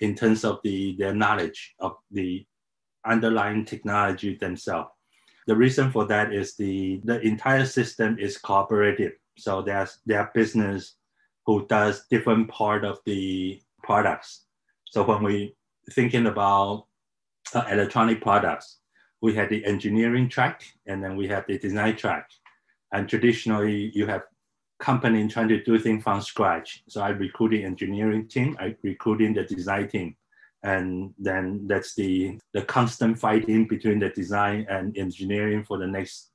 in 0.00 0.14
terms 0.14 0.44
of 0.44 0.58
the, 0.62 0.94
their 0.98 1.14
knowledge 1.14 1.74
of 1.80 1.96
the 2.10 2.44
underlying 3.06 3.64
technology 3.64 4.36
themselves. 4.36 4.90
The 5.46 5.56
reason 5.56 5.90
for 5.92 6.06
that 6.06 6.32
is 6.32 6.56
the, 6.56 7.00
the 7.04 7.20
entire 7.20 7.64
system 7.66 8.18
is 8.18 8.38
cooperative. 8.38 9.12
So 9.38 9.62
there's 9.62 9.98
their 10.06 10.30
business 10.34 10.94
who 11.44 11.66
does 11.66 12.06
different 12.10 12.48
part 12.48 12.84
of 12.84 12.98
the 13.06 13.60
products. 13.82 14.46
So 14.90 15.04
when 15.04 15.22
we 15.22 15.54
thinking 15.92 16.26
about 16.26 16.86
uh, 17.54 17.64
electronic 17.70 18.20
products, 18.20 18.78
we 19.22 19.34
had 19.34 19.48
the 19.48 19.64
engineering 19.64 20.28
track 20.28 20.64
and 20.86 21.02
then 21.02 21.16
we 21.16 21.28
have 21.28 21.44
the 21.46 21.58
design 21.58 21.96
track. 21.96 22.28
And 22.92 23.08
traditionally, 23.08 23.90
you 23.94 24.06
have 24.06 24.22
company 24.78 25.26
trying 25.28 25.48
to 25.48 25.62
do 25.62 25.78
things 25.78 26.02
from 26.02 26.20
scratch. 26.20 26.82
So 26.88 27.00
I 27.00 27.08
recruiting 27.10 27.64
engineering 27.64 28.28
team, 28.28 28.56
I 28.60 28.76
recruiting 28.82 29.34
the 29.34 29.44
design 29.44 29.88
team. 29.88 30.16
And 30.62 31.14
then 31.18 31.66
that's 31.68 31.94
the, 31.94 32.38
the 32.52 32.62
constant 32.62 33.18
fighting 33.18 33.68
between 33.68 34.00
the 34.00 34.08
design 34.08 34.66
and 34.68 34.96
engineering 34.96 35.64
for 35.64 35.78
the 35.78 35.86
next 35.86 36.30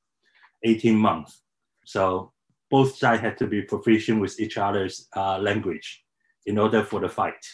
18 0.63 0.96
months. 0.96 1.42
So 1.86 2.32
both 2.70 2.96
sides 2.96 3.22
had 3.22 3.38
to 3.40 3.48
be 3.48 3.62
proficient 3.63 4.22
with 4.22 4.40
each 4.40 4.58
other's 4.58 5.08
uh, 5.16 5.38
language 5.40 6.04
in 6.46 6.58
order 6.58 6.84
for 6.84 7.01
the 7.01 7.10
fight. 7.10 7.46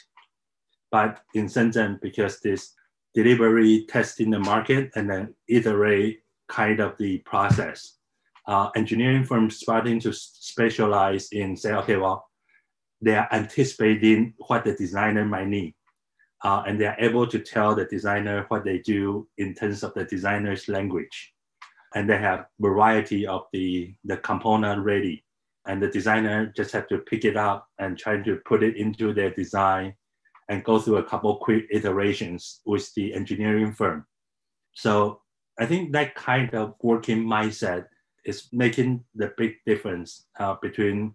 But 0.92 1.22
in 1.34 1.48
Shenzhen, 1.48 2.00
because 2.02 2.40
this 2.40 2.74
delivery 3.14 3.86
testing 3.90 4.30
the 4.30 4.40
market 4.40 4.92
and 4.96 5.10
then 5.10 5.34
iterate 5.48 6.20
kind 6.48 6.80
of 6.80 6.98
the 6.98 7.18
process, 7.20 7.98
uh, 8.48 8.70
engineering 8.76 9.26
firms 9.26 9.58
starting 9.58 10.00
to 10.00 10.14
specialize 10.14 11.30
in 11.32 11.58
say, 11.58 11.74
okay, 11.74 11.98
well, 11.98 12.28
they 13.02 13.16
are 13.16 13.28
anticipating 13.32 14.34
what 14.38 14.64
the 14.64 14.74
designer 14.74 15.26
might 15.26 15.48
need. 15.48 15.74
Uh, 16.44 16.64
and 16.68 16.80
they 16.80 16.86
are 16.86 16.96
able 17.00 17.26
to 17.26 17.40
tell 17.40 17.74
the 17.74 17.86
designer 17.86 18.46
what 18.50 18.64
they 18.64 18.78
do 18.80 19.28
in 19.38 19.54
terms 19.54 19.84
of 19.84 19.94
the 19.96 20.06
designer's 20.06 20.68
language 20.68 21.34
and 21.96 22.10
they 22.10 22.18
have 22.18 22.46
variety 22.60 23.26
of 23.26 23.46
the, 23.54 23.94
the 24.04 24.18
component 24.18 24.84
ready. 24.84 25.24
And 25.66 25.82
the 25.82 25.90
designer 25.90 26.54
just 26.56 26.72
have 26.72 26.88
to 26.90 27.00
pick 27.00 27.26
it 27.26 27.36
up 27.36 27.68
and 27.80 27.98
try 27.98 28.22
to 28.22 28.38
put 28.46 28.64
it 28.64 28.78
into 28.78 29.14
their 29.14 29.32
design 29.32 29.96
and 30.50 30.64
go 30.64 30.80
through 30.80 30.98
a 30.98 31.04
couple 31.04 31.36
quick 31.38 31.66
iterations 31.72 32.62
with 32.66 32.94
the 32.94 33.14
engineering 33.14 33.74
firm. 33.74 34.06
So 34.74 35.22
I 35.60 35.66
think 35.66 35.92
that 35.94 36.16
kind 36.16 36.54
of 36.54 36.76
working 36.82 37.26
mindset 37.26 37.88
is 38.26 38.48
making 38.54 39.04
the 39.16 39.34
big 39.38 39.56
difference 39.66 40.26
uh, 40.40 40.56
between 40.62 41.14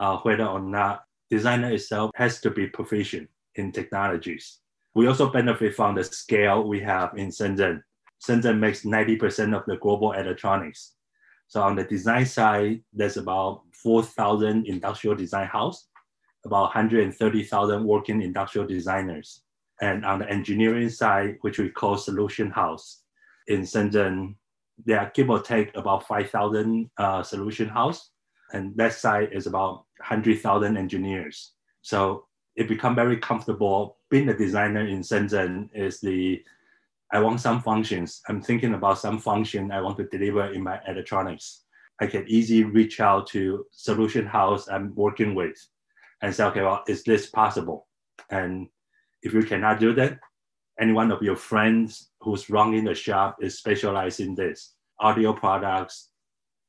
uh, 0.00 0.18
whether 0.18 0.44
or 0.44 0.60
not 0.60 1.04
designer 1.30 1.72
itself 1.72 2.10
has 2.14 2.40
to 2.42 2.50
be 2.50 2.66
proficient 2.66 3.28
in 3.58 3.72
technologies. 3.72 4.60
We 4.94 5.06
also 5.06 5.30
benefit 5.30 5.74
from 5.74 5.94
the 5.94 6.04
scale 6.04 6.66
we 6.66 6.80
have 6.80 7.16
in 7.16 7.28
Shenzhen 7.28 7.82
Shenzhen 8.26 8.58
makes 8.58 8.84
90% 8.84 9.56
of 9.56 9.64
the 9.66 9.76
global 9.76 10.12
electronics. 10.12 10.94
So 11.46 11.62
on 11.62 11.76
the 11.76 11.84
design 11.84 12.26
side, 12.26 12.82
there's 12.92 13.16
about 13.16 13.62
4,000 13.72 14.66
industrial 14.66 15.16
design 15.16 15.46
house, 15.46 15.88
about 16.44 16.74
130,000 16.74 17.84
working 17.84 18.22
industrial 18.22 18.66
designers. 18.66 19.42
And 19.80 20.04
on 20.04 20.18
the 20.18 20.28
engineering 20.28 20.90
side, 20.90 21.36
which 21.42 21.58
we 21.58 21.70
call 21.70 21.96
solution 21.96 22.50
house, 22.50 23.02
in 23.46 23.62
Shenzhen, 23.62 24.34
there 24.84 25.00
are 25.00 25.10
give 25.14 25.30
or 25.30 25.40
take 25.40 25.74
about 25.76 26.06
5,000 26.06 26.90
uh, 26.98 27.22
solution 27.22 27.68
house. 27.68 28.10
And 28.52 28.76
that 28.76 28.94
side 28.94 29.30
is 29.32 29.46
about 29.46 29.84
100,000 29.98 30.76
engineers. 30.76 31.52
So 31.82 32.26
it 32.58 32.66
become 32.66 32.96
very 32.96 33.16
comfortable 33.16 33.98
being 34.10 34.28
a 34.28 34.36
designer 34.36 34.84
in 34.84 35.00
Shenzhen 35.00 35.68
is 35.72 36.00
the 36.00 36.42
I 37.12 37.20
want 37.20 37.40
some 37.40 37.62
functions. 37.62 38.20
I'm 38.28 38.42
thinking 38.42 38.74
about 38.74 38.98
some 38.98 39.18
function 39.18 39.70
I 39.70 39.80
want 39.80 39.96
to 39.98 40.08
deliver 40.08 40.52
in 40.52 40.62
my 40.62 40.78
electronics. 40.86 41.62
I 42.00 42.06
can 42.06 42.24
easily 42.28 42.64
reach 42.64 43.00
out 43.00 43.28
to 43.28 43.64
solution 43.70 44.26
house 44.26 44.68
I'm 44.68 44.92
working 44.94 45.34
with 45.34 45.56
and 46.20 46.34
say, 46.34 46.44
okay, 46.44 46.62
well, 46.62 46.82
is 46.86 47.04
this 47.04 47.30
possible? 47.30 47.86
And 48.28 48.68
if 49.22 49.32
you 49.32 49.42
cannot 49.42 49.78
do 49.80 49.94
that, 49.94 50.18
any 50.80 50.92
one 50.92 51.12
of 51.12 51.22
your 51.22 51.36
friends 51.36 52.10
who's 52.20 52.50
running 52.50 52.84
the 52.84 52.94
shop 52.94 53.36
is 53.40 53.56
specialized 53.56 54.20
in 54.20 54.34
this 54.34 54.74
audio 55.00 55.32
products, 55.32 56.10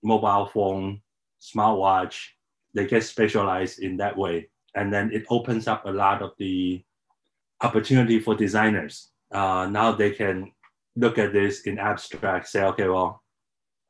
mobile 0.04 0.46
phone, 0.46 1.02
smartwatch, 1.42 2.16
they 2.76 2.86
get 2.86 3.04
specialized 3.04 3.80
in 3.80 3.98
that 3.98 4.16
way. 4.16 4.50
And 4.76 4.94
then 4.94 5.12
it 5.12 5.26
opens 5.30 5.68
up 5.68 5.86
a 5.86 5.92
lot 5.92 6.22
of 6.22 6.32
the 6.38 6.84
opportunity 7.62 8.20
for 8.20 8.36
designers 8.36 9.10
uh, 9.32 9.68
now 9.70 9.92
they 9.92 10.12
can 10.12 10.52
look 10.96 11.18
at 11.18 11.34
this 11.34 11.62
in 11.62 11.78
abstract, 11.78 12.48
say, 12.48 12.64
okay, 12.64 12.88
well, 12.88 13.22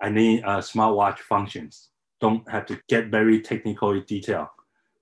I 0.01 0.09
need 0.09 0.43
uh, 0.43 0.59
smartwatch 0.59 1.19
functions. 1.19 1.89
Don't 2.21 2.47
have 2.49 2.65
to 2.67 2.79
get 2.87 3.07
very 3.07 3.41
technical 3.41 3.99
detail. 4.01 4.51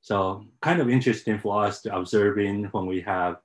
So 0.01 0.45
kind 0.61 0.79
of 0.79 0.89
interesting 0.89 1.39
for 1.39 1.63
us 1.63 1.81
to 1.81 1.95
observing 1.95 2.65
when 2.65 2.85
we 2.85 3.01
have 3.01 3.37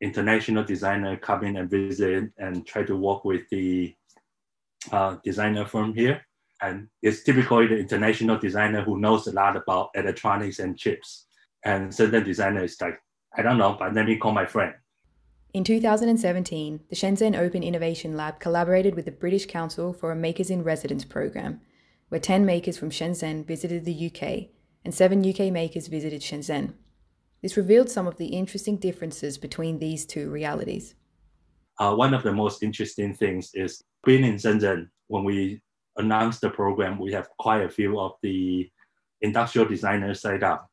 international 0.00 0.64
designer 0.64 1.16
come 1.16 1.44
in 1.44 1.56
and 1.56 1.70
visit 1.70 2.30
and 2.38 2.66
try 2.66 2.84
to 2.84 2.96
work 2.96 3.24
with 3.24 3.48
the 3.50 3.94
uh, 4.92 5.16
designer 5.24 5.66
firm 5.66 5.94
here. 5.94 6.22
And 6.60 6.88
it's 7.02 7.22
typically 7.22 7.68
the 7.68 7.78
international 7.78 8.38
designer 8.38 8.82
who 8.82 9.00
knows 9.00 9.26
a 9.26 9.32
lot 9.32 9.56
about 9.56 9.90
electronics 9.94 10.58
and 10.58 10.78
chips. 10.78 11.26
And 11.64 11.94
certain 11.94 12.24
designer 12.24 12.64
is 12.64 12.80
like, 12.80 12.98
I 13.36 13.42
don't 13.42 13.58
know, 13.58 13.76
but 13.78 13.94
let 13.94 14.06
me 14.06 14.16
call 14.16 14.32
my 14.32 14.46
friend 14.46 14.74
In 15.52 15.64
2017, 15.64 16.80
the 16.88 16.96
Shenzhen 16.96 17.38
Open 17.38 17.62
Innovation 17.62 18.16
Lab 18.16 18.40
collaborated 18.40 18.94
with 18.94 19.04
the 19.04 19.10
British 19.10 19.46
Council 19.46 19.92
for 19.92 20.12
a 20.12 20.16
Makers 20.16 20.50
in 20.50 20.62
Residence 20.62 21.04
program, 21.04 21.60
where 22.08 22.20
10 22.20 22.44
makers 22.44 22.78
from 22.78 22.90
Shenzhen 22.90 23.46
visited 23.46 23.84
the 23.84 24.06
UK 24.06 24.48
and 24.84 24.94
7 24.94 25.28
UK 25.28 25.52
makers 25.52 25.88
visited 25.88 26.22
Shenzhen. 26.22 26.74
This 27.42 27.56
revealed 27.56 27.90
some 27.90 28.06
of 28.06 28.16
the 28.16 28.26
interesting 28.26 28.76
differences 28.76 29.38
between 29.38 29.78
these 29.78 30.06
two 30.06 30.30
realities. 30.30 30.94
Uh, 31.78 31.94
one 31.94 32.14
of 32.14 32.22
the 32.22 32.32
most 32.32 32.62
interesting 32.62 33.14
things 33.14 33.50
is 33.54 33.82
being 34.04 34.24
in 34.24 34.36
Shenzhen, 34.36 34.88
when 35.06 35.24
we 35.24 35.60
announced 35.96 36.40
the 36.40 36.50
program, 36.50 36.98
we 36.98 37.12
have 37.12 37.28
quite 37.38 37.62
a 37.62 37.68
few 37.68 37.98
of 38.00 38.12
the 38.22 38.70
industrial 39.20 39.68
designers 39.68 40.20
set 40.20 40.42
up. 40.42 40.70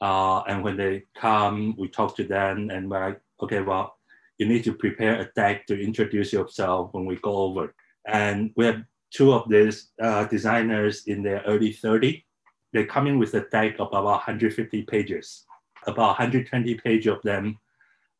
Uh, 0.00 0.42
and 0.48 0.64
when 0.64 0.76
they 0.76 1.04
come, 1.14 1.74
we 1.76 1.88
talk 1.88 2.16
to 2.16 2.24
them 2.24 2.70
and 2.70 2.90
we're 2.90 3.08
like, 3.08 3.20
okay, 3.42 3.60
well, 3.60 3.96
you 4.38 4.46
need 4.46 4.64
to 4.64 4.72
prepare 4.72 5.20
a 5.20 5.30
deck 5.36 5.66
to 5.66 5.78
introduce 5.78 6.32
yourself 6.32 6.94
when 6.94 7.04
we 7.04 7.16
go 7.16 7.36
over. 7.36 7.74
And 8.06 8.52
we 8.56 8.64
have 8.64 8.82
two 9.10 9.32
of 9.32 9.48
these 9.48 9.88
uh, 10.00 10.24
designers 10.24 11.06
in 11.06 11.22
their 11.22 11.42
early 11.46 11.72
30. 11.72 12.24
They 12.72 12.84
come 12.84 13.06
in 13.06 13.18
with 13.18 13.34
a 13.34 13.46
deck 13.50 13.74
of 13.78 13.88
about 13.88 14.04
150 14.04 14.82
pages. 14.82 15.44
About 15.86 16.18
120 16.18 16.74
pages 16.76 17.12
of 17.12 17.20
them 17.22 17.58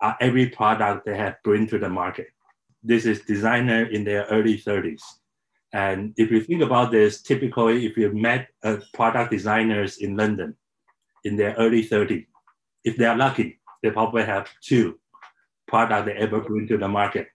are 0.01 0.17
every 0.21 0.47
product 0.47 1.07
they 1.07 1.17
have 1.17 1.37
bring 1.45 1.67
to 1.69 1.79
the 1.79 1.89
market. 1.89 2.29
This 2.83 3.07
is 3.07 3.23
designer 3.23 3.85
in 3.85 4.05
their 4.05 4.25
early 4.27 4.59
30s. 4.59 5.03
And 5.73 6.13
if 6.17 6.31
you 6.31 6.41
think 6.43 6.63
about 6.63 6.91
this, 6.91 7.23
typically 7.23 7.87
if 7.87 7.97
you 7.97 8.13
met 8.13 8.49
a 8.63 8.79
product 8.93 9.31
designers 9.31 9.99
in 9.99 10.17
London 10.17 10.57
in 11.25 11.37
their 11.37 11.55
early 11.55 11.85
30s, 11.85 12.27
if 12.85 12.97
they 12.97 13.05
are 13.05 13.17
lucky, 13.17 13.61
they 13.83 13.91
probably 13.91 14.25
have 14.25 14.49
two 14.63 14.99
products 15.67 16.07
they 16.07 16.13
ever 16.15 16.41
bring 16.41 16.67
to 16.69 16.77
the 16.77 16.89
market. 16.89 17.29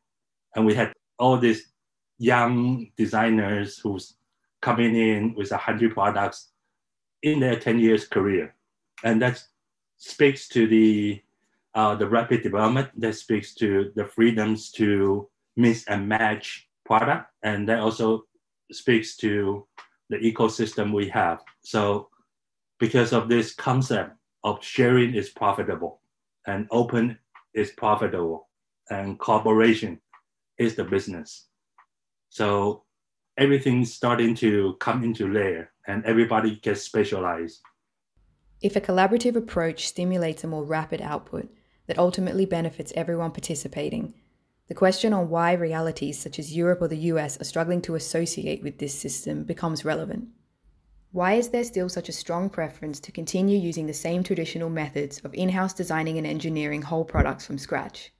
And 0.55 0.65
we 0.65 0.73
had 0.73 0.93
all 1.17 1.37
these 1.37 1.71
young 2.17 2.91
designers 2.97 3.77
who's 3.77 4.15
coming 4.61 4.95
in 4.95 5.35
with 5.35 5.51
a 5.51 5.57
hundred 5.57 5.93
products 5.93 6.49
in 7.23 7.39
their 7.39 7.59
10 7.59 7.79
years 7.79 8.07
career. 8.07 8.55
And 9.03 9.21
that 9.21 9.43
speaks 9.97 10.47
to 10.49 10.67
the, 10.67 11.21
uh, 11.73 11.95
the 11.95 12.07
rapid 12.07 12.43
development, 12.43 12.89
that 12.99 13.15
speaks 13.15 13.53
to 13.55 13.91
the 13.95 14.05
freedoms 14.05 14.71
to 14.71 15.27
mix 15.55 15.85
and 15.87 16.07
match 16.07 16.67
product. 16.85 17.31
And 17.43 17.67
that 17.69 17.79
also 17.79 18.23
speaks 18.71 19.15
to 19.17 19.65
the 20.09 20.17
ecosystem 20.17 20.93
we 20.93 21.09
have. 21.09 21.41
So 21.61 22.09
because 22.79 23.13
of 23.13 23.29
this 23.29 23.53
concept 23.53 24.11
of 24.43 24.63
sharing 24.63 25.15
is 25.15 25.29
profitable 25.29 26.01
and 26.45 26.67
open 26.71 27.17
is 27.53 27.71
profitable 27.71 28.47
and 28.89 29.17
cooperation 29.19 29.99
is 30.57 30.75
the 30.75 30.83
business. 30.83 31.47
So 32.29 32.83
everything's 33.37 33.93
starting 33.93 34.35
to 34.35 34.75
come 34.79 35.03
into 35.03 35.31
layer 35.31 35.71
and 35.87 36.05
everybody 36.05 36.57
gets 36.57 36.81
specialized. 36.81 37.61
If 38.61 38.75
a 38.75 38.81
collaborative 38.81 39.35
approach 39.35 39.87
stimulates 39.87 40.43
a 40.43 40.47
more 40.47 40.63
rapid 40.63 41.01
output 41.01 41.49
that 41.87 41.99
ultimately 41.99 42.45
benefits 42.45 42.93
everyone 42.95 43.31
participating, 43.31 44.13
the 44.67 44.73
question 44.73 45.13
on 45.13 45.29
why 45.29 45.53
realities 45.53 46.19
such 46.19 46.39
as 46.39 46.55
Europe 46.55 46.81
or 46.81 46.87
the 46.87 47.11
US 47.11 47.39
are 47.39 47.43
struggling 47.43 47.81
to 47.83 47.95
associate 47.95 48.63
with 48.63 48.79
this 48.79 48.97
system 48.97 49.43
becomes 49.43 49.85
relevant. 49.85 50.29
Why 51.15 51.35
is 51.35 51.47
there 51.47 51.63
still 51.63 51.87
such 51.87 52.09
a 52.09 52.11
strong 52.11 52.49
preference 52.49 52.99
to 52.99 53.11
continue 53.13 53.57
using 53.57 53.87
the 53.87 53.93
same 53.93 54.21
traditional 54.21 54.69
methods 54.69 55.19
of 55.19 55.33
in 55.33 55.47
house 55.47 55.71
designing 55.71 56.17
and 56.17 56.27
engineering 56.27 56.81
whole 56.81 57.05
products 57.05 57.45
from 57.45 57.57
scratch? 57.57 58.11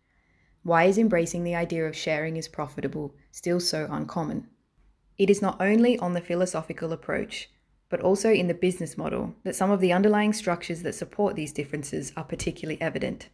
Why 0.64 0.86
is 0.86 0.98
embracing 0.98 1.44
the 1.44 1.56
idea 1.56 1.86
of 1.86 1.94
sharing 1.94 2.38
is 2.38 2.48
profitable 2.48 3.14
still 3.32 3.60
so 3.60 3.86
uncommon? 3.92 4.48
It 5.18 5.30
is 5.30 5.42
not 5.42 5.60
only 5.60 6.00
on 6.00 6.14
the 6.14 6.22
philosophical 6.22 6.94
approach, 6.94 7.50
but 7.90 8.00
also 8.00 8.32
in 8.32 8.48
the 8.48 8.54
business 8.54 8.98
model 8.98 9.36
that 9.44 9.58
some 9.58 9.72
of 9.72 9.82
the 9.82 9.92
underlying 9.92 10.32
structures 10.32 10.82
that 10.84 10.96
support 10.96 11.36
these 11.36 11.52
differences 11.52 12.14
are 12.16 12.24
particularly 12.24 12.82
evident. 12.82 13.28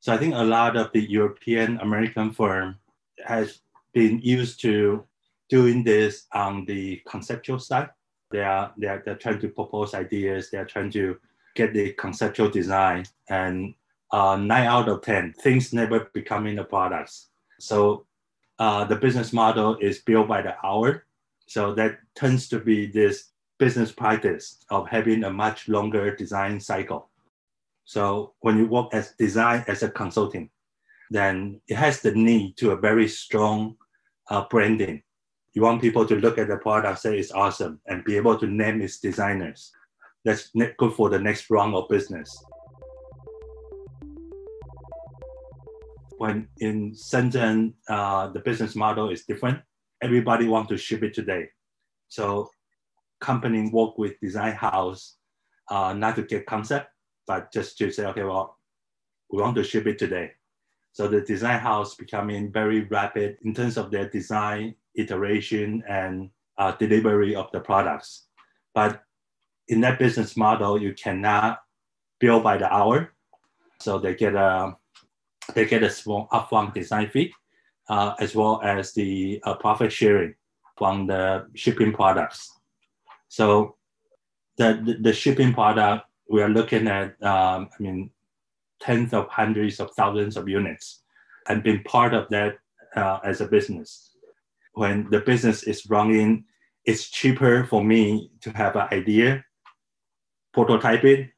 So 0.00 0.12
I 0.12 0.18
think 0.18 0.34
a 0.34 0.44
lot 0.44 0.76
of 0.76 0.92
the 0.92 1.10
European 1.10 1.78
American 1.78 2.32
firm 2.32 2.76
has 3.24 3.60
been 3.94 4.20
used 4.20 4.60
to 4.60 5.06
doing 5.48 5.84
this 5.84 6.26
on 6.34 6.66
the 6.66 7.00
conceptual 7.08 7.58
side. 7.58 7.88
They 8.30 8.42
are, 8.42 8.72
they 8.76 8.86
are 8.86 9.02
they're 9.04 9.16
trying 9.16 9.40
to 9.40 9.48
propose 9.48 9.94
ideas. 9.94 10.50
They're 10.50 10.64
trying 10.64 10.90
to 10.92 11.18
get 11.54 11.74
the 11.74 11.92
conceptual 11.94 12.48
design, 12.48 13.04
and 13.28 13.74
uh, 14.12 14.36
nine 14.36 14.66
out 14.66 14.88
of 14.88 15.02
ten 15.02 15.32
things 15.32 15.72
never 15.72 16.10
becoming 16.12 16.56
the 16.56 16.64
products. 16.64 17.28
So 17.58 18.06
uh, 18.58 18.84
the 18.84 18.96
business 18.96 19.32
model 19.32 19.76
is 19.80 19.98
built 19.98 20.28
by 20.28 20.42
the 20.42 20.54
hour. 20.64 21.04
So 21.46 21.74
that 21.74 21.98
tends 22.14 22.48
to 22.48 22.60
be 22.60 22.86
this 22.86 23.30
business 23.58 23.90
practice 23.92 24.64
of 24.70 24.88
having 24.88 25.24
a 25.24 25.30
much 25.30 25.68
longer 25.68 26.14
design 26.14 26.60
cycle. 26.60 27.08
So 27.84 28.34
when 28.40 28.56
you 28.56 28.66
work 28.66 28.88
as 28.92 29.14
design 29.18 29.64
as 29.66 29.82
a 29.82 29.90
consulting, 29.90 30.50
then 31.10 31.60
it 31.66 31.76
has 31.76 32.00
the 32.00 32.12
need 32.12 32.56
to 32.58 32.70
a 32.70 32.76
very 32.76 33.08
strong 33.08 33.76
uh, 34.30 34.44
branding. 34.48 35.02
You 35.54 35.62
want 35.62 35.80
people 35.80 36.06
to 36.06 36.14
look 36.16 36.38
at 36.38 36.48
the 36.48 36.58
product, 36.58 37.00
say 37.00 37.18
it's 37.18 37.32
awesome, 37.32 37.80
and 37.86 38.04
be 38.04 38.16
able 38.16 38.38
to 38.38 38.46
name 38.46 38.80
its 38.80 39.00
designers. 39.00 39.72
That's 40.24 40.50
good 40.78 40.92
for 40.92 41.10
the 41.10 41.18
next 41.18 41.50
round 41.50 41.74
of 41.74 41.88
business. 41.88 42.44
When 46.18 46.48
in 46.58 46.92
Shenzhen, 46.92 47.72
uh, 47.88 48.28
the 48.28 48.40
business 48.40 48.76
model 48.76 49.10
is 49.10 49.24
different. 49.24 49.60
Everybody 50.02 50.46
want 50.46 50.68
to 50.68 50.76
ship 50.76 51.02
it 51.02 51.14
today. 51.14 51.48
So 52.08 52.50
company 53.20 53.70
work 53.70 53.98
with 53.98 54.20
design 54.20 54.52
house, 54.52 55.16
uh, 55.70 55.94
not 55.94 56.16
to 56.16 56.22
get 56.22 56.46
concept, 56.46 56.90
but 57.26 57.52
just 57.52 57.78
to 57.78 57.90
say, 57.90 58.04
okay, 58.06 58.24
well, 58.24 58.58
we 59.32 59.40
want 59.42 59.56
to 59.56 59.64
ship 59.64 59.86
it 59.86 59.98
today. 59.98 60.32
So 60.92 61.08
the 61.08 61.20
design 61.20 61.60
house 61.60 61.94
becoming 61.94 62.52
very 62.52 62.80
rapid 62.82 63.38
in 63.42 63.54
terms 63.54 63.76
of 63.76 63.90
their 63.90 64.08
design, 64.08 64.74
iteration, 64.94 65.82
and 65.88 66.30
uh, 66.58 66.72
delivery 66.72 67.34
of 67.34 67.50
the 67.52 67.60
products. 67.60 68.26
But 68.74 69.02
in 69.68 69.80
that 69.82 69.98
business 69.98 70.36
model, 70.36 70.80
you 70.80 70.94
cannot 70.94 71.60
bill 72.18 72.40
by 72.40 72.56
the 72.58 72.72
hour. 72.72 73.12
So 73.80 73.98
they 73.98 74.14
get 74.14 74.34
a 74.34 74.76
they 75.54 75.64
get 75.64 75.82
a 75.82 75.90
small 75.90 76.28
upfront 76.32 76.74
design 76.74 77.08
fee, 77.08 77.32
uh, 77.88 78.14
as 78.20 78.34
well 78.34 78.60
as 78.62 78.92
the 78.92 79.40
uh, 79.44 79.54
profit 79.54 79.92
sharing 79.92 80.34
from 80.76 81.06
the 81.06 81.46
shipping 81.54 81.92
products. 81.92 82.52
So 83.28 83.76
the, 84.56 84.80
the, 84.84 84.94
the 85.00 85.12
shipping 85.12 85.52
product 85.52 86.06
we 86.30 86.42
are 86.42 86.48
looking 86.48 86.86
at, 86.86 87.20
um, 87.22 87.68
I 87.72 87.82
mean, 87.82 88.10
tens 88.80 89.12
of 89.12 89.28
hundreds 89.28 89.80
of 89.80 89.90
thousands 89.92 90.36
of 90.36 90.48
units 90.48 91.02
and 91.48 91.62
being 91.62 91.82
part 91.82 92.14
of 92.14 92.28
that 92.30 92.58
uh, 92.96 93.18
as 93.24 93.40
a 93.40 93.46
business. 93.46 94.09
When 94.72 95.08
the 95.10 95.20
business 95.20 95.62
is 95.64 95.88
running, 95.88 96.44
it's 96.84 97.10
cheaper 97.10 97.64
for 97.64 97.84
me 97.84 98.30
to 98.42 98.50
have 98.50 98.76
an 98.76 98.88
idea, 98.92 99.44
prototype 100.52 101.04
it, 101.04 101.30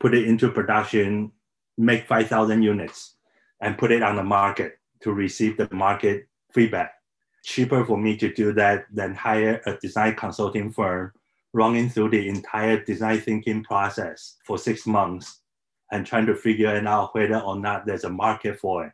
put 0.00 0.14
it 0.14 0.26
into 0.26 0.50
production, 0.50 1.32
make 1.78 2.06
5,000 2.06 2.62
units, 2.62 3.14
and 3.60 3.78
put 3.78 3.92
it 3.92 4.02
on 4.02 4.16
the 4.16 4.24
market 4.24 4.78
to 5.02 5.12
receive 5.12 5.56
the 5.56 5.68
market 5.72 6.28
feedback. 6.52 6.92
Cheaper 7.44 7.84
for 7.84 7.96
me 7.96 8.16
to 8.16 8.32
do 8.32 8.52
that 8.54 8.86
than 8.92 9.14
hire 9.14 9.60
a 9.66 9.76
design 9.76 10.14
consulting 10.14 10.72
firm 10.72 11.12
running 11.52 11.88
through 11.88 12.10
the 12.10 12.28
entire 12.28 12.82
design 12.84 13.20
thinking 13.20 13.62
process 13.62 14.36
for 14.46 14.56
six 14.58 14.86
months 14.86 15.40
and 15.90 16.06
trying 16.06 16.26
to 16.26 16.34
figure 16.34 16.74
it 16.74 16.86
out 16.86 17.14
whether 17.14 17.38
or 17.38 17.56
not 17.56 17.84
there's 17.84 18.04
a 18.04 18.10
market 18.10 18.58
for 18.58 18.86
it. 18.86 18.92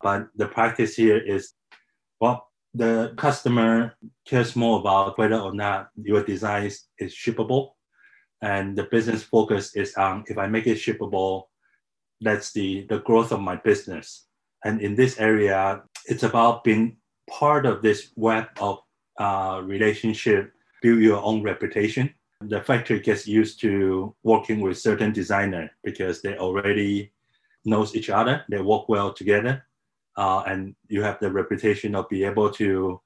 But 0.00 0.28
the 0.34 0.46
practice 0.48 0.96
here 0.96 1.18
is, 1.18 1.52
well, 2.20 2.49
the 2.74 3.14
customer 3.16 3.94
cares 4.26 4.54
more 4.54 4.80
about 4.80 5.18
whether 5.18 5.38
or 5.38 5.54
not 5.54 5.90
your 6.00 6.22
design 6.22 6.66
is, 6.66 6.84
is 6.98 7.14
shippable. 7.14 7.72
And 8.42 8.76
the 8.76 8.84
business 8.84 9.22
focus 9.22 9.76
is 9.76 9.94
on 9.94 10.24
if 10.28 10.38
I 10.38 10.46
make 10.46 10.66
it 10.66 10.78
shippable, 10.78 11.44
that's 12.20 12.52
the, 12.52 12.86
the 12.88 13.00
growth 13.00 13.32
of 13.32 13.40
my 13.40 13.56
business. 13.56 14.26
And 14.64 14.80
in 14.80 14.94
this 14.94 15.18
area, 15.18 15.82
it's 16.06 16.22
about 16.22 16.64
being 16.64 16.96
part 17.28 17.66
of 17.66 17.82
this 17.82 18.12
web 18.16 18.46
of 18.60 18.80
uh, 19.18 19.60
relationship 19.64 20.52
build 20.82 21.00
your 21.00 21.22
own 21.22 21.42
reputation. 21.42 22.12
The 22.40 22.62
factory 22.62 23.00
gets 23.00 23.26
used 23.26 23.60
to 23.60 24.14
working 24.22 24.60
with 24.60 24.78
certain 24.78 25.12
designer 25.12 25.70
because 25.84 26.22
they 26.22 26.38
already 26.38 27.12
knows 27.64 27.94
each 27.94 28.08
other. 28.08 28.44
They 28.48 28.62
work 28.62 28.88
well 28.88 29.12
together, 29.12 29.66
uh, 30.16 30.42
and 30.46 30.74
you 30.88 31.02
have 31.02 31.18
the 31.20 31.30
reputation 31.30 31.94
of 31.94 32.08
being 32.08 32.28
able 32.28 32.50
to 32.50 33.00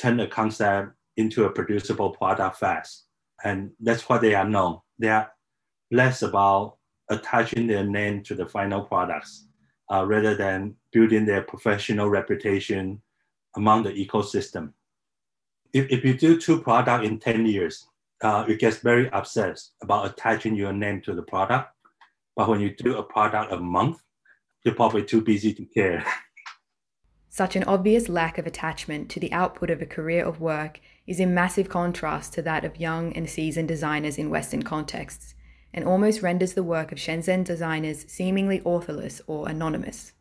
turn 0.00 0.20
a 0.20 0.26
concept 0.26 0.92
into 1.16 1.44
a 1.44 1.50
producible 1.50 2.10
product 2.10 2.56
fast. 2.58 3.04
And 3.44 3.70
that's 3.80 4.08
what 4.08 4.20
they 4.20 4.34
are 4.34 4.48
known. 4.48 4.80
They 4.98 5.08
are 5.08 5.30
less 5.90 6.22
about 6.22 6.76
attaching 7.10 7.66
their 7.66 7.84
name 7.84 8.22
to 8.24 8.34
the 8.34 8.46
final 8.46 8.82
products 8.82 9.46
uh, 9.92 10.04
rather 10.06 10.34
than 10.34 10.74
building 10.92 11.26
their 11.26 11.42
professional 11.42 12.08
reputation 12.08 13.00
among 13.56 13.82
the 13.82 13.92
ecosystem. 13.92 14.72
If, 15.72 15.90
if 15.90 16.04
you 16.04 16.14
do 16.14 16.40
two 16.40 16.60
products 16.60 17.06
in 17.06 17.18
10 17.18 17.46
years, 17.46 17.86
uh, 18.22 18.44
you 18.48 18.56
get 18.56 18.74
very 18.76 19.08
obsessed 19.12 19.72
about 19.82 20.06
attaching 20.06 20.54
your 20.54 20.72
name 20.72 21.00
to 21.02 21.14
the 21.14 21.22
product. 21.22 21.70
But 22.36 22.48
when 22.48 22.60
you 22.60 22.74
do 22.74 22.96
a 22.96 23.02
product 23.02 23.52
a 23.52 23.58
month, 23.58 23.98
you're 24.64 24.74
probably 24.74 25.04
too 25.04 25.20
busy 25.20 25.52
to 25.54 25.64
care. 25.66 26.04
Such 27.34 27.56
an 27.56 27.64
obvious 27.64 28.08
lack 28.08 28.38
of 28.38 28.46
attachment 28.46 29.10
to 29.10 29.18
the 29.18 29.32
output 29.32 29.68
of 29.68 29.82
a 29.82 29.86
career 29.86 30.24
of 30.24 30.40
work 30.40 30.78
is 31.04 31.18
in 31.18 31.34
massive 31.34 31.68
contrast 31.68 32.32
to 32.34 32.42
that 32.42 32.64
of 32.64 32.78
young 32.78 33.12
and 33.14 33.28
seasoned 33.28 33.66
designers 33.66 34.18
in 34.18 34.30
Western 34.30 34.62
contexts, 34.62 35.34
and 35.72 35.84
almost 35.84 36.22
renders 36.22 36.52
the 36.52 36.62
work 36.62 36.92
of 36.92 36.98
Shenzhen 36.98 37.42
designers 37.42 38.04
seemingly 38.06 38.62
authorless 38.64 39.20
or 39.26 39.48
anonymous. 39.48 40.12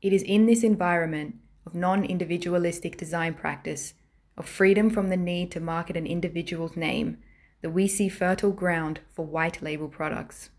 It 0.00 0.12
is 0.12 0.24
in 0.24 0.46
this 0.46 0.64
environment 0.64 1.36
of 1.64 1.76
non 1.76 2.04
individualistic 2.04 2.96
design 2.96 3.34
practice, 3.34 3.94
of 4.36 4.48
freedom 4.48 4.90
from 4.90 5.10
the 5.10 5.16
need 5.16 5.52
to 5.52 5.60
market 5.60 5.96
an 5.96 6.08
individual's 6.08 6.76
name, 6.76 7.18
that 7.60 7.70
we 7.70 7.86
see 7.86 8.08
fertile 8.08 8.50
ground 8.50 8.98
for 9.14 9.24
white 9.24 9.62
label 9.62 9.86
products. 9.86 10.50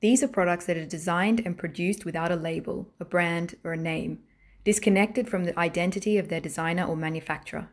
These 0.00 0.22
are 0.22 0.28
products 0.28 0.66
that 0.66 0.76
are 0.76 0.86
designed 0.86 1.42
and 1.44 1.58
produced 1.58 2.04
without 2.04 2.30
a 2.30 2.36
label, 2.36 2.92
a 3.00 3.04
brand, 3.04 3.56
or 3.64 3.72
a 3.72 3.76
name, 3.76 4.20
disconnected 4.64 5.28
from 5.28 5.44
the 5.44 5.58
identity 5.58 6.18
of 6.18 6.28
their 6.28 6.40
designer 6.40 6.84
or 6.84 6.96
manufacturer. 6.96 7.68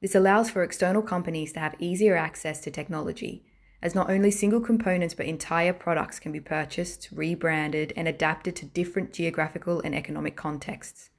This 0.00 0.14
allows 0.14 0.50
for 0.50 0.62
external 0.62 1.02
companies 1.02 1.52
to 1.52 1.60
have 1.60 1.74
easier 1.78 2.16
access 2.16 2.60
to 2.60 2.70
technology, 2.70 3.44
as 3.82 3.94
not 3.94 4.10
only 4.10 4.30
single 4.30 4.60
components 4.60 5.14
but 5.14 5.26
entire 5.26 5.72
products 5.72 6.20
can 6.20 6.30
be 6.30 6.40
purchased, 6.40 7.08
rebranded, 7.10 7.92
and 7.96 8.06
adapted 8.06 8.54
to 8.56 8.66
different 8.66 9.12
geographical 9.12 9.80
and 9.80 9.94
economic 9.94 10.36
contexts, 10.36 11.10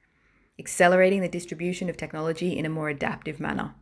accelerating 0.58 1.20
the 1.20 1.28
distribution 1.28 1.88
of 1.90 1.96
technology 1.96 2.56
in 2.56 2.64
a 2.64 2.70
more 2.70 2.88
adaptive 2.88 3.40
manner. 3.40 3.74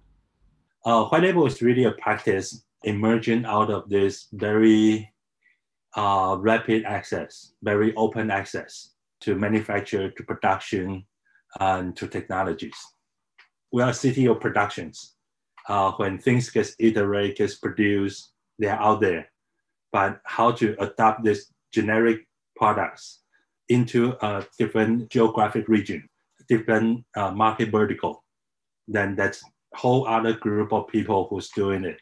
Uh, 0.84 1.04
white 1.04 1.22
label 1.22 1.46
is 1.46 1.62
really 1.62 1.84
a 1.84 1.92
practice 1.92 2.64
emerging 2.82 3.44
out 3.44 3.70
of 3.70 3.88
this 3.88 4.28
very 4.32 5.10
uh, 5.96 6.36
rapid 6.40 6.84
access, 6.84 7.52
very 7.62 7.94
open 7.94 8.30
access 8.30 8.93
to 9.24 9.34
manufacture, 9.34 10.10
to 10.10 10.22
production, 10.22 11.04
and 11.60 11.96
to 11.96 12.06
technologies 12.08 12.76
we 13.74 13.82
are 13.82 13.90
a 13.90 13.94
city 13.94 14.26
of 14.28 14.38
productions. 14.38 15.16
Uh, 15.68 15.90
when 15.96 16.16
things 16.16 16.48
get 16.48 16.70
iterated, 16.78 17.36
gets 17.36 17.56
produced, 17.56 18.30
they're 18.56 18.80
out 18.80 19.00
there. 19.00 19.26
But 19.90 20.20
how 20.22 20.52
to 20.52 20.76
adapt 20.78 21.24
this 21.24 21.52
generic 21.72 22.20
products 22.54 23.22
into 23.68 24.14
a 24.24 24.46
different 24.60 25.10
geographic 25.10 25.66
region, 25.66 26.08
different 26.48 27.04
uh, 27.16 27.32
market 27.32 27.72
vertical, 27.72 28.22
then 28.86 29.16
that's 29.16 29.42
whole 29.74 30.06
other 30.06 30.34
group 30.34 30.72
of 30.72 30.86
people 30.86 31.26
who's 31.28 31.48
doing 31.48 31.84
it, 31.84 31.98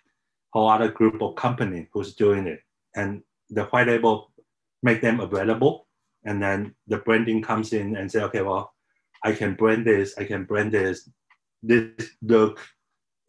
whole 0.53 0.69
other 0.69 0.91
group 0.91 1.23
of 1.23 1.37
company 1.37 1.89
who's 1.95 2.15
doing 2.15 2.47
it. 2.47 2.61
And 2.97 3.23
the 3.49 3.65
white 3.65 3.87
label 3.87 4.31
make 4.83 5.01
them 5.01 5.21
available. 5.21 5.87
And 6.25 6.43
then 6.43 6.75
the 6.87 6.99
branding 6.99 7.43
comes 7.43 7.73
in 7.73 7.97
and 7.97 8.11
say, 8.11 8.23
okay, 8.23 8.43
well, 8.43 8.73
I 9.25 9.33
can 9.33 9.55
brand 9.55 9.87
this, 9.87 10.15
I 10.19 10.25
can 10.25 10.45
brand 10.45 10.73
this, 10.73 11.09
this 11.63 12.11
look 12.23 12.61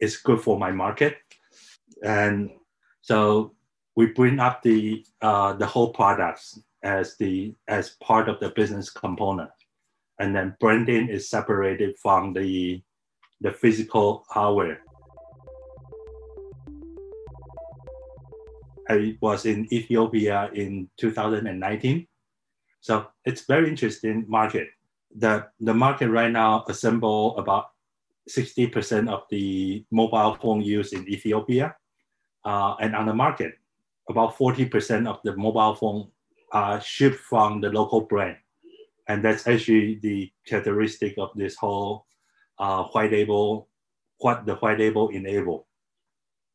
is 0.00 0.16
good 0.16 0.40
for 0.40 0.58
my 0.58 0.70
market. 0.70 1.16
And 2.02 2.50
so 3.00 3.54
we 3.96 4.06
bring 4.06 4.40
up 4.40 4.62
the 4.62 5.04
uh, 5.22 5.52
the 5.54 5.66
whole 5.66 5.92
products 5.92 6.58
as 6.82 7.16
the 7.16 7.54
as 7.68 7.96
part 8.02 8.28
of 8.28 8.40
the 8.40 8.50
business 8.50 8.90
component. 8.90 9.50
And 10.18 10.34
then 10.34 10.56
branding 10.60 11.08
is 11.08 11.30
separated 11.30 11.96
from 12.02 12.32
the 12.32 12.82
the 13.40 13.52
physical 13.52 14.24
hardware. 14.28 14.80
I 18.88 19.16
was 19.20 19.46
in 19.46 19.72
Ethiopia 19.72 20.50
in 20.52 20.90
2019. 20.98 22.06
So 22.84 23.06
it's 23.24 23.46
very 23.46 23.70
interesting 23.70 24.26
market. 24.28 24.68
The, 25.16 25.46
the 25.58 25.72
market 25.72 26.10
right 26.10 26.30
now 26.30 26.66
assemble 26.68 27.34
about 27.38 27.70
60% 28.28 29.08
of 29.08 29.22
the 29.30 29.86
mobile 29.90 30.34
phone 30.34 30.60
use 30.60 30.92
in 30.92 31.08
Ethiopia. 31.08 31.76
Uh, 32.44 32.74
and 32.82 32.94
on 32.94 33.06
the 33.06 33.14
market, 33.14 33.54
about 34.10 34.36
40% 34.36 35.08
of 35.08 35.18
the 35.24 35.34
mobile 35.34 35.74
phone 35.74 36.08
are 36.52 36.78
shipped 36.82 37.20
from 37.20 37.62
the 37.62 37.70
local 37.70 38.02
brand. 38.02 38.36
And 39.08 39.24
that's 39.24 39.46
actually 39.46 39.98
the 40.02 40.30
characteristic 40.46 41.14
of 41.16 41.30
this 41.34 41.56
whole 41.56 42.04
uh, 42.58 42.84
white 42.92 43.12
label, 43.12 43.70
what 44.18 44.44
the 44.44 44.56
white 44.56 44.78
label 44.78 45.08
enable. 45.08 45.68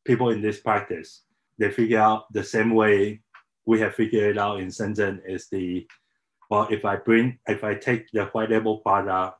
People 0.04 0.30
in 0.30 0.42
this 0.42 0.60
practice, 0.60 1.22
they 1.58 1.72
figure 1.72 1.98
out 1.98 2.32
the 2.32 2.44
same 2.44 2.72
way 2.72 3.20
we 3.66 3.80
have 3.80 3.94
figured 3.94 4.36
it 4.36 4.38
out 4.38 4.60
in 4.60 4.68
Shenzhen 4.68 5.20
is 5.26 5.48
the, 5.48 5.86
well, 6.50 6.66
if 6.68 6.84
I 6.84 6.96
bring, 6.96 7.38
if 7.46 7.62
I 7.62 7.74
take 7.74 8.10
the 8.10 8.24
white 8.26 8.50
label 8.50 8.78
product 8.78 9.38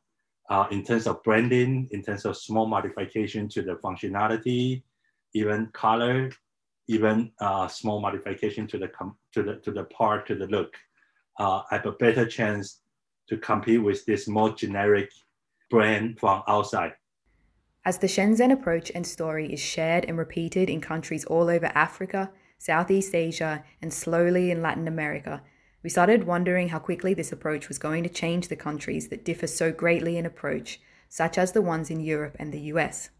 uh, 0.48 0.66
in 0.70 0.84
terms 0.84 1.08
of 1.08 1.22
branding, 1.24 1.88
in 1.90 2.02
terms 2.02 2.24
of 2.24 2.36
small 2.36 2.66
modification 2.66 3.48
to 3.50 3.62
the 3.62 3.74
functionality, 3.74 4.82
even 5.34 5.68
color, 5.72 6.30
even 6.86 7.32
uh, 7.40 7.66
small 7.66 8.00
modification 8.00 8.66
to 8.68 8.78
the, 8.78 8.88
com- 8.88 9.16
to, 9.34 9.42
the, 9.42 9.56
to 9.56 9.72
the 9.72 9.84
part, 9.84 10.26
to 10.28 10.36
the 10.36 10.46
look, 10.46 10.72
uh, 11.40 11.62
I 11.70 11.76
have 11.76 11.86
a 11.86 11.92
better 11.92 12.26
chance 12.26 12.80
to 13.28 13.36
compete 13.36 13.82
with 13.82 14.04
this 14.06 14.28
more 14.28 14.54
generic 14.54 15.10
brand 15.68 16.18
from 16.18 16.42
outside. 16.48 16.92
As 17.84 17.98
the 17.98 18.06
Shenzhen 18.06 18.52
approach 18.52 18.92
and 18.94 19.06
story 19.06 19.52
is 19.52 19.60
shared 19.60 20.04
and 20.04 20.18
repeated 20.18 20.68
in 20.68 20.80
countries 20.80 21.24
all 21.24 21.48
over 21.48 21.66
Africa, 21.74 22.30
Southeast 22.58 23.14
Asia, 23.14 23.64
and 23.80 23.92
slowly 23.92 24.50
in 24.50 24.62
Latin 24.62 24.86
America, 24.86 25.42
we 25.82 25.90
started 25.90 26.24
wondering 26.24 26.68
how 26.68 26.78
quickly 26.78 27.14
this 27.14 27.32
approach 27.32 27.68
was 27.68 27.78
going 27.78 28.02
to 28.02 28.08
change 28.08 28.48
the 28.48 28.56
countries 28.56 29.08
that 29.08 29.24
differ 29.24 29.46
so 29.46 29.72
greatly 29.72 30.16
in 30.16 30.26
approach, 30.26 30.80
such 31.08 31.38
as 31.38 31.52
the 31.52 31.62
ones 31.62 31.90
in 31.90 32.00
Europe 32.00 32.36
and 32.38 32.52
the 32.52 32.60
US. 32.72 33.10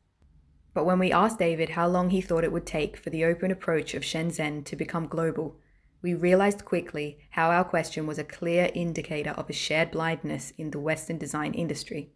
But 0.74 0.84
when 0.84 0.98
we 0.98 1.10
asked 1.10 1.38
David 1.38 1.70
how 1.70 1.88
long 1.88 2.10
he 2.10 2.20
thought 2.20 2.44
it 2.44 2.52
would 2.52 2.66
take 2.66 2.96
for 2.96 3.10
the 3.10 3.24
open 3.24 3.50
approach 3.50 3.94
of 3.94 4.02
Shenzhen 4.02 4.64
to 4.66 4.76
become 4.76 5.06
global, 5.06 5.56
we 6.02 6.14
realized 6.14 6.64
quickly 6.64 7.18
how 7.30 7.50
our 7.50 7.64
question 7.64 8.06
was 8.06 8.18
a 8.18 8.24
clear 8.24 8.70
indicator 8.74 9.30
of 9.30 9.50
a 9.50 9.54
shared 9.54 9.90
blindness 9.90 10.52
in 10.56 10.70
the 10.70 10.78
Western 10.78 11.18
design 11.18 11.54
industry. 11.54 12.10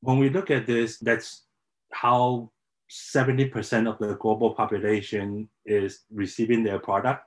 When 0.00 0.18
we 0.18 0.30
look 0.30 0.50
at 0.50 0.66
this, 0.66 0.98
that's 0.98 1.44
how 1.92 2.50
70% 2.90 3.88
of 3.88 3.98
the 3.98 4.14
global 4.16 4.54
population 4.54 5.48
is 5.64 6.04
receiving 6.12 6.64
their 6.64 6.78
product 6.78 7.24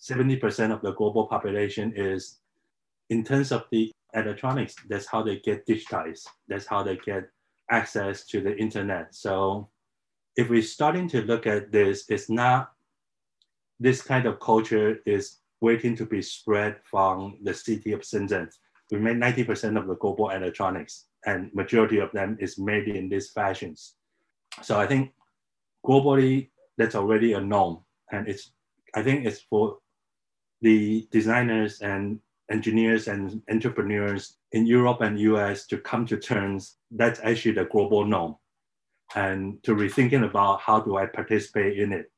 70% 0.00 0.72
of 0.72 0.82
the 0.82 0.92
global 0.92 1.26
population 1.26 1.92
is 1.96 2.38
in 3.10 3.24
terms 3.24 3.52
of 3.52 3.64
the 3.70 3.92
electronics, 4.14 4.74
that's 4.88 5.06
how 5.06 5.22
they 5.22 5.38
get 5.38 5.66
digitized. 5.66 6.26
That's 6.48 6.66
how 6.66 6.82
they 6.82 6.96
get 6.96 7.28
access 7.70 8.26
to 8.26 8.40
the 8.40 8.56
internet. 8.56 9.14
So 9.14 9.68
if 10.36 10.48
we're 10.48 10.62
starting 10.62 11.08
to 11.08 11.22
look 11.22 11.46
at 11.46 11.72
this, 11.72 12.04
it's 12.08 12.30
not 12.30 12.72
this 13.80 14.02
kind 14.02 14.26
of 14.26 14.40
culture 14.40 14.98
is 15.06 15.38
waiting 15.60 15.96
to 15.96 16.06
be 16.06 16.22
spread 16.22 16.76
from 16.84 17.38
the 17.42 17.54
city 17.54 17.92
of 17.92 18.00
Shenzhen. 18.00 18.48
We 18.90 18.98
made 18.98 19.16
90% 19.16 19.78
of 19.78 19.86
the 19.86 19.96
global 19.96 20.30
electronics 20.30 21.06
and 21.26 21.52
majority 21.54 21.98
of 21.98 22.12
them 22.12 22.36
is 22.40 22.58
made 22.58 22.88
in 22.88 23.08
these 23.08 23.30
fashions. 23.30 23.94
So 24.62 24.78
I 24.78 24.86
think 24.86 25.12
globally 25.84 26.50
that's 26.76 26.94
already 26.94 27.32
a 27.32 27.40
norm. 27.40 27.78
And 28.12 28.28
it's 28.28 28.52
I 28.94 29.02
think 29.02 29.26
it's 29.26 29.40
for 29.40 29.78
the 30.64 31.06
designers 31.12 31.80
and 31.82 32.18
engineers 32.50 33.06
and 33.06 33.42
entrepreneurs 33.50 34.38
in 34.52 34.66
Europe 34.66 35.02
and 35.02 35.20
US 35.20 35.66
to 35.66 35.76
come 35.76 36.06
to 36.06 36.16
terms 36.16 36.78
that's 36.90 37.20
actually 37.22 37.52
the 37.52 37.66
global 37.66 38.04
norm 38.06 38.36
and 39.14 39.62
to 39.62 39.74
rethinking 39.74 40.24
about 40.24 40.60
how 40.60 40.80
do 40.80 40.96
I 40.96 41.06
participate 41.06 41.78
in 41.78 41.92
it. 41.92 42.10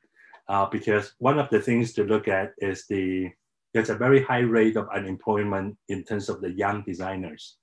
Uh, 0.49 0.67
because 0.67 1.15
one 1.19 1.41
of 1.41 1.51
the 1.51 1.61
things 1.61 1.93
to 1.95 2.05
look 2.05 2.29
at 2.29 2.53
is 2.59 2.87
the 2.87 3.31
there's 3.75 3.91
a 3.91 3.97
very 4.07 4.23
high 4.23 4.47
rate 4.59 4.77
of 4.77 4.89
unemployment 4.95 5.77
in 5.89 6.05
terms 6.05 6.29
of 6.29 6.41
the 6.41 6.53
young 6.53 6.83
designers, 6.83 7.57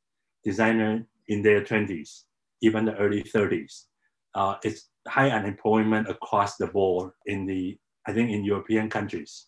designer 0.43 1.07
in 1.29 1.41
their 1.41 1.61
20s, 1.61 2.23
even 2.61 2.85
the 2.85 2.95
early 2.97 3.23
30s. 3.23 3.85
Uh, 4.35 4.55
it's 4.63 4.89
high 5.07 5.31
unemployment 5.31 6.07
across 6.09 6.57
the 6.57 6.67
board 6.67 7.11
in 7.25 7.47
the, 7.47 7.77
I 8.05 8.13
think 8.13 8.29
in 8.29 8.43
European 8.43 8.89
countries 8.89 9.47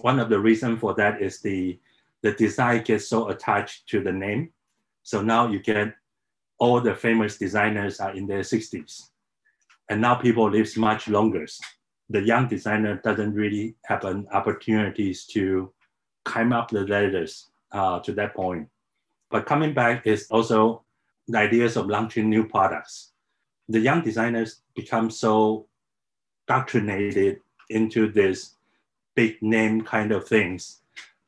one 0.00 0.18
of 0.18 0.28
the 0.28 0.38
reasons 0.40 0.80
for 0.80 0.94
that 0.94 1.22
is 1.22 1.40
the, 1.40 1.78
the 2.22 2.32
design 2.32 2.82
gets 2.82 3.08
so 3.08 3.28
attached 3.28 3.88
to 3.88 4.02
the 4.02 4.12
name. 4.12 4.52
So 5.02 5.22
now 5.22 5.48
you 5.48 5.58
get 5.58 5.94
all 6.58 6.80
the 6.80 6.94
famous 6.94 7.36
designers 7.38 8.00
are 8.00 8.14
in 8.14 8.26
their 8.26 8.40
60s. 8.40 9.10
And 9.90 10.00
now 10.00 10.14
people 10.14 10.50
live 10.50 10.74
much 10.76 11.08
longer. 11.08 11.46
The 12.08 12.22
young 12.22 12.48
designer 12.48 13.00
doesn't 13.04 13.34
really 13.34 13.76
have 13.84 14.04
an 14.04 14.26
opportunities 14.32 15.26
to 15.26 15.72
climb 16.24 16.52
up 16.52 16.70
the 16.70 16.86
ladders 16.86 17.50
uh, 17.72 18.00
to 18.00 18.12
that 18.12 18.34
point. 18.34 18.68
But 19.30 19.46
coming 19.46 19.74
back 19.74 20.06
is 20.06 20.26
also 20.30 20.84
the 21.28 21.38
ideas 21.38 21.76
of 21.76 21.86
launching 21.86 22.30
new 22.30 22.46
products. 22.46 23.12
The 23.68 23.80
young 23.80 24.02
designers 24.02 24.62
become 24.74 25.10
so 25.10 25.66
doctrinated 26.46 27.40
into 27.70 28.10
this 28.10 28.53
big 29.14 29.40
name 29.42 29.82
kind 29.82 30.12
of 30.12 30.26
things. 30.26 30.80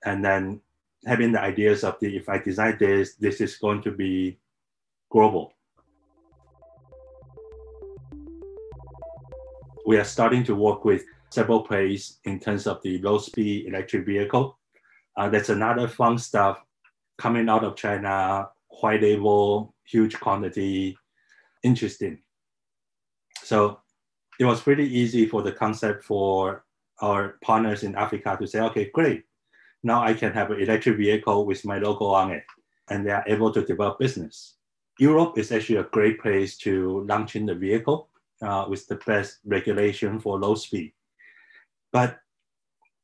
And 0.05 0.25
then 0.25 0.61
having 1.07 1.33
the 1.33 1.41
ideas 1.41 1.85
of 1.85 1.99
the 2.01 2.17
if 2.17 2.29
I 2.29 2.39
design 2.39 2.77
this, 2.79 3.15
this 3.15 3.41
is 3.41 3.57
going 3.57 3.83
to 3.83 3.91
be 3.91 4.39
global. 5.11 5.53
We 9.87 9.99
are 9.99 10.05
starting 10.05 10.43
to 10.45 10.55
work 10.55 10.85
with 10.85 11.05
several 11.31 11.63
players 11.63 12.19
in 12.25 12.41
terms 12.41 12.67
of 12.67 12.83
the 12.83 12.99
low 12.99 13.19
speed 13.19 13.67
electric 13.67 14.05
vehicle. 14.05 14.59
Uh, 15.17 15.29
that's 15.29 15.49
another 15.49 15.89
fun 15.89 16.19
stuff 16.19 16.63
coming 17.19 17.49
out 17.49 17.65
of 17.65 17.77
China, 17.77 18.49
white 18.81 19.03
label, 19.03 19.75
huge 19.85 20.19
quantity, 20.19 20.99
interesting. 21.63 22.19
So 23.43 23.81
it 24.39 24.45
was 24.45 24.61
pretty 24.61 24.85
easy 24.85 25.27
for 25.27 25.43
the 25.43 25.53
concept 25.53 26.05
for 26.05 26.66
our 27.01 27.39
partners 27.43 27.83
in 27.83 27.95
Africa 27.95 28.37
to 28.41 28.47
say, 28.47 28.61
okay, 28.61 28.91
great. 28.93 29.25
Now 29.83 30.03
I 30.03 30.15
can 30.15 30.33
have 30.33 30.51
an 30.51 30.61
electric 30.61 30.97
vehicle 30.97 31.47
with 31.47 31.65
my 31.65 31.79
logo 31.79 32.07
on 32.07 32.33
it, 32.33 32.45
and 32.91 33.07
they 33.07 33.11
are 33.11 33.25
able 33.27 33.53
to 33.53 33.65
develop 33.65 33.99
business. 33.99 34.57
Europe 34.99 35.39
is 35.39 35.53
actually 35.53 35.77
a 35.77 35.85
great 35.93 36.21
place 36.21 36.57
to 36.59 37.05
launch 37.05 37.37
in 37.37 37.47
the 37.47 37.55
vehicle 37.55 38.09
uh, 38.43 38.65
with 38.69 38.87
the 38.87 38.97
best 39.07 39.39
regulation 39.45 40.19
for 40.19 40.39
low 40.39 40.55
speed. 40.55 40.93
But 41.93 42.19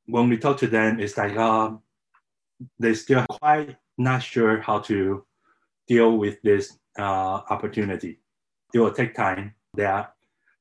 when 0.06 0.28
we 0.28 0.38
talk 0.38 0.56
to 0.58 0.66
them, 0.66 1.00
it's 1.00 1.16
like 1.16 1.36
uh, 1.36 1.72
they 2.78 2.94
still 2.94 3.24
quite 3.28 3.76
not 3.98 4.22
sure 4.22 4.60
how 4.60 4.80
to 4.80 5.24
deal 5.86 6.16
with 6.16 6.40
this 6.42 6.78
uh, 6.98 7.40
opportunity. 7.50 8.20
It 8.74 8.78
will 8.80 8.92
take 8.92 9.14
time. 9.14 9.54
They 9.74 9.84
are 9.84 10.12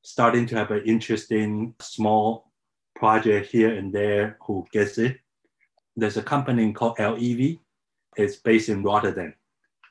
starting 0.02 0.46
to 0.46 0.56
have 0.56 0.70
an 0.70 0.82
interesting 0.84 1.74
small 1.80 2.51
project 2.94 3.50
here 3.50 3.74
and 3.74 3.92
there 3.92 4.36
who 4.46 4.66
gets 4.72 4.98
it. 4.98 5.18
There's 5.96 6.16
a 6.16 6.22
company 6.22 6.72
called 6.72 6.98
LEV. 6.98 7.58
It's 8.16 8.36
based 8.36 8.68
in 8.68 8.82
Rotterdam. 8.82 9.34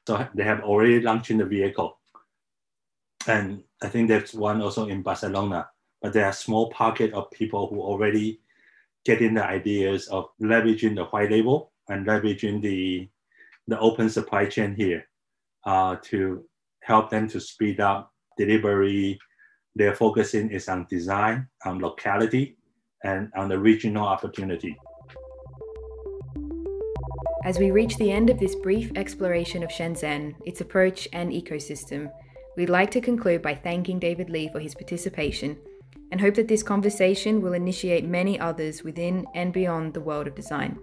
So 0.08 0.28
they 0.34 0.44
have 0.44 0.62
already 0.62 1.00
launched 1.02 1.32
in 1.32 1.38
the 1.38 1.46
vehicle. 1.46 2.00
And 3.28 3.64
I 3.84 3.88
think 3.88 4.08
there's 4.08 4.34
one 4.34 4.62
also 4.62 4.88
in 4.88 5.02
Barcelona. 5.02 5.70
But 6.02 6.14
there 6.14 6.26
are 6.26 6.34
small 6.34 6.72
pocket 6.72 7.14
of 7.14 7.30
people 7.32 7.68
who 7.68 7.82
already 7.82 8.42
getting 9.06 9.34
the 9.34 9.46
ideas 9.46 10.08
of 10.08 10.30
leveraging 10.42 10.96
the 10.96 11.06
white 11.06 11.32
label 11.32 11.72
and 11.90 12.06
leveraging 12.06 12.62
the, 12.62 13.10
the 13.68 13.80
open 13.80 14.10
supply 14.10 14.46
chain 14.46 14.76
here 14.76 15.08
uh, 15.66 15.96
to 16.04 16.44
help 16.82 17.10
them 17.10 17.28
to 17.28 17.40
speed 17.40 17.80
up 17.80 18.12
delivery. 18.38 19.20
Their 19.76 19.96
focusing 19.96 20.52
is 20.52 20.68
on 20.68 20.88
design, 20.90 21.48
on 21.66 21.80
locality, 21.80 22.58
and 23.04 23.32
on 23.36 23.50
the 23.50 23.58
regional 23.58 24.06
opportunity. 24.06 24.78
As 27.44 27.58
we 27.58 27.72
reach 27.72 27.98
the 27.98 28.12
end 28.12 28.30
of 28.30 28.40
this 28.40 28.56
brief 28.56 28.92
exploration 28.96 29.64
of 29.64 29.70
Shenzhen, 29.70 30.36
its 30.46 30.62
approach 30.62 31.08
and 31.12 31.32
ecosystem, 31.32 32.12
we'd 32.56 32.70
like 32.70 32.92
to 32.92 33.02
conclude 33.02 33.42
by 33.42 33.56
thanking 33.56 33.98
David 33.98 34.30
Li 34.30 34.50
for 34.52 34.60
his 34.60 34.76
participation 34.76 35.58
and 36.12 36.22
hope 36.22 36.36
that 36.36 36.48
this 36.48 36.62
conversation 36.62 37.42
will 37.42 37.54
initiate 37.54 38.06
many 38.06 38.40
others 38.40 38.84
within 38.84 39.26
and 39.34 39.52
beyond 39.54 39.94
the 39.94 40.02
world 40.02 40.28
of 40.28 40.36
design. 40.36 40.78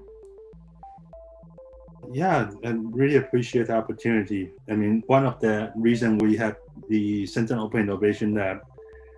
Yeah, 2.10 2.50
and 2.64 2.92
really 2.94 3.16
appreciate 3.16 3.66
the 3.66 3.74
opportunity. 3.74 4.50
I 4.68 4.74
mean, 4.74 5.04
one 5.06 5.26
of 5.26 5.38
the 5.40 5.70
reasons 5.76 6.22
we 6.22 6.36
have 6.38 6.56
the 6.88 7.24
Shenzhen 7.24 7.58
Open 7.58 7.80
Innovation 7.80 8.34
Lab 8.34 8.60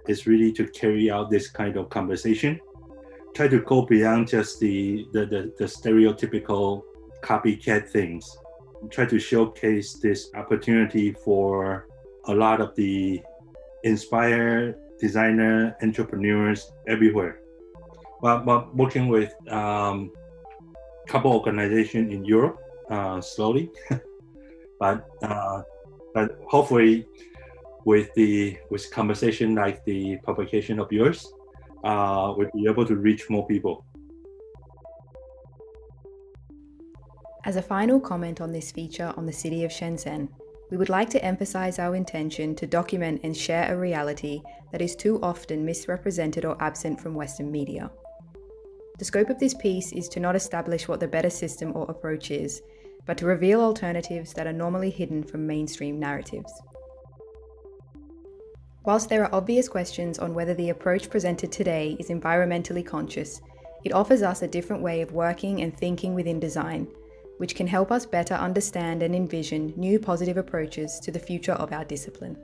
is 0.08 0.26
really 0.26 0.52
to 0.52 0.66
carry 0.66 1.10
out 1.10 1.30
this 1.30 1.48
kind 1.48 1.76
of 1.76 1.88
conversation 1.88 2.60
try 3.34 3.48
to 3.48 3.60
go 3.60 3.82
beyond 3.82 4.28
just 4.28 4.60
the, 4.60 5.06
the, 5.12 5.26
the, 5.26 5.52
the 5.58 5.64
stereotypical 5.64 6.82
copycat 7.22 7.88
things. 7.88 8.38
Try 8.90 9.06
to 9.06 9.18
showcase 9.18 9.94
this 9.94 10.30
opportunity 10.34 11.12
for 11.12 11.86
a 12.26 12.34
lot 12.34 12.60
of 12.60 12.74
the 12.76 13.20
inspired 13.84 14.76
designer 14.98 15.76
entrepreneurs 15.82 16.72
everywhere. 16.86 17.40
But, 18.22 18.44
but 18.44 18.74
working 18.74 19.08
with 19.08 19.32
a 19.48 19.56
um, 19.56 20.12
couple 21.08 21.32
organizations 21.32 22.12
in 22.12 22.24
Europe 22.24 22.58
uh, 22.90 23.20
slowly, 23.20 23.70
but 24.78 25.06
uh, 25.22 25.62
but 26.12 26.38
hopefully 26.48 27.06
with 27.84 28.12
the 28.14 28.58
with 28.70 28.90
conversation 28.90 29.54
like 29.54 29.84
the 29.84 30.18
publication 30.18 30.78
of 30.78 30.92
yours, 30.92 31.32
uh, 31.84 32.34
would 32.36 32.50
be 32.52 32.66
able 32.66 32.86
to 32.86 32.96
reach 32.96 33.28
more 33.30 33.46
people. 33.46 33.84
As 37.44 37.56
a 37.56 37.62
final 37.62 37.98
comment 37.98 38.40
on 38.40 38.52
this 38.52 38.70
feature 38.70 39.14
on 39.16 39.26
the 39.26 39.32
city 39.32 39.64
of 39.64 39.70
Shenzhen, 39.70 40.28
we 40.70 40.76
would 40.76 40.88
like 40.88 41.10
to 41.10 41.24
emphasize 41.24 41.78
our 41.78 41.96
intention 41.96 42.54
to 42.56 42.66
document 42.66 43.22
and 43.24 43.36
share 43.36 43.72
a 43.72 43.78
reality 43.78 44.42
that 44.72 44.82
is 44.82 44.94
too 44.94 45.18
often 45.22 45.64
misrepresented 45.64 46.44
or 46.44 46.62
absent 46.62 47.00
from 47.00 47.14
Western 47.14 47.50
media. 47.50 47.90
The 48.98 49.04
scope 49.04 49.30
of 49.30 49.38
this 49.38 49.54
piece 49.54 49.92
is 49.92 50.08
to 50.10 50.20
not 50.20 50.36
establish 50.36 50.86
what 50.86 51.00
the 51.00 51.08
better 51.08 51.30
system 51.30 51.72
or 51.74 51.90
approach 51.90 52.30
is, 52.30 52.60
but 53.06 53.16
to 53.18 53.26
reveal 53.26 53.62
alternatives 53.62 54.34
that 54.34 54.46
are 54.46 54.52
normally 54.52 54.90
hidden 54.90 55.24
from 55.24 55.46
mainstream 55.46 55.98
narratives. 55.98 56.52
Whilst 58.84 59.10
there 59.10 59.24
are 59.24 59.34
obvious 59.34 59.68
questions 59.68 60.18
on 60.18 60.34
whether 60.34 60.54
the 60.54 60.70
approach 60.70 61.10
presented 61.10 61.52
today 61.52 61.96
is 62.00 62.08
environmentally 62.08 62.84
conscious, 62.84 63.42
it 63.84 63.92
offers 63.92 64.22
us 64.22 64.40
a 64.40 64.48
different 64.48 64.82
way 64.82 65.02
of 65.02 65.12
working 65.12 65.60
and 65.60 65.76
thinking 65.76 66.14
within 66.14 66.40
design, 66.40 66.88
which 67.36 67.54
can 67.54 67.66
help 67.66 67.92
us 67.92 68.06
better 68.06 68.34
understand 68.34 69.02
and 69.02 69.14
envision 69.14 69.74
new 69.76 69.98
positive 69.98 70.38
approaches 70.38 70.98
to 71.00 71.10
the 71.10 71.18
future 71.18 71.52
of 71.52 71.72
our 71.72 71.84
discipline. 71.84 72.38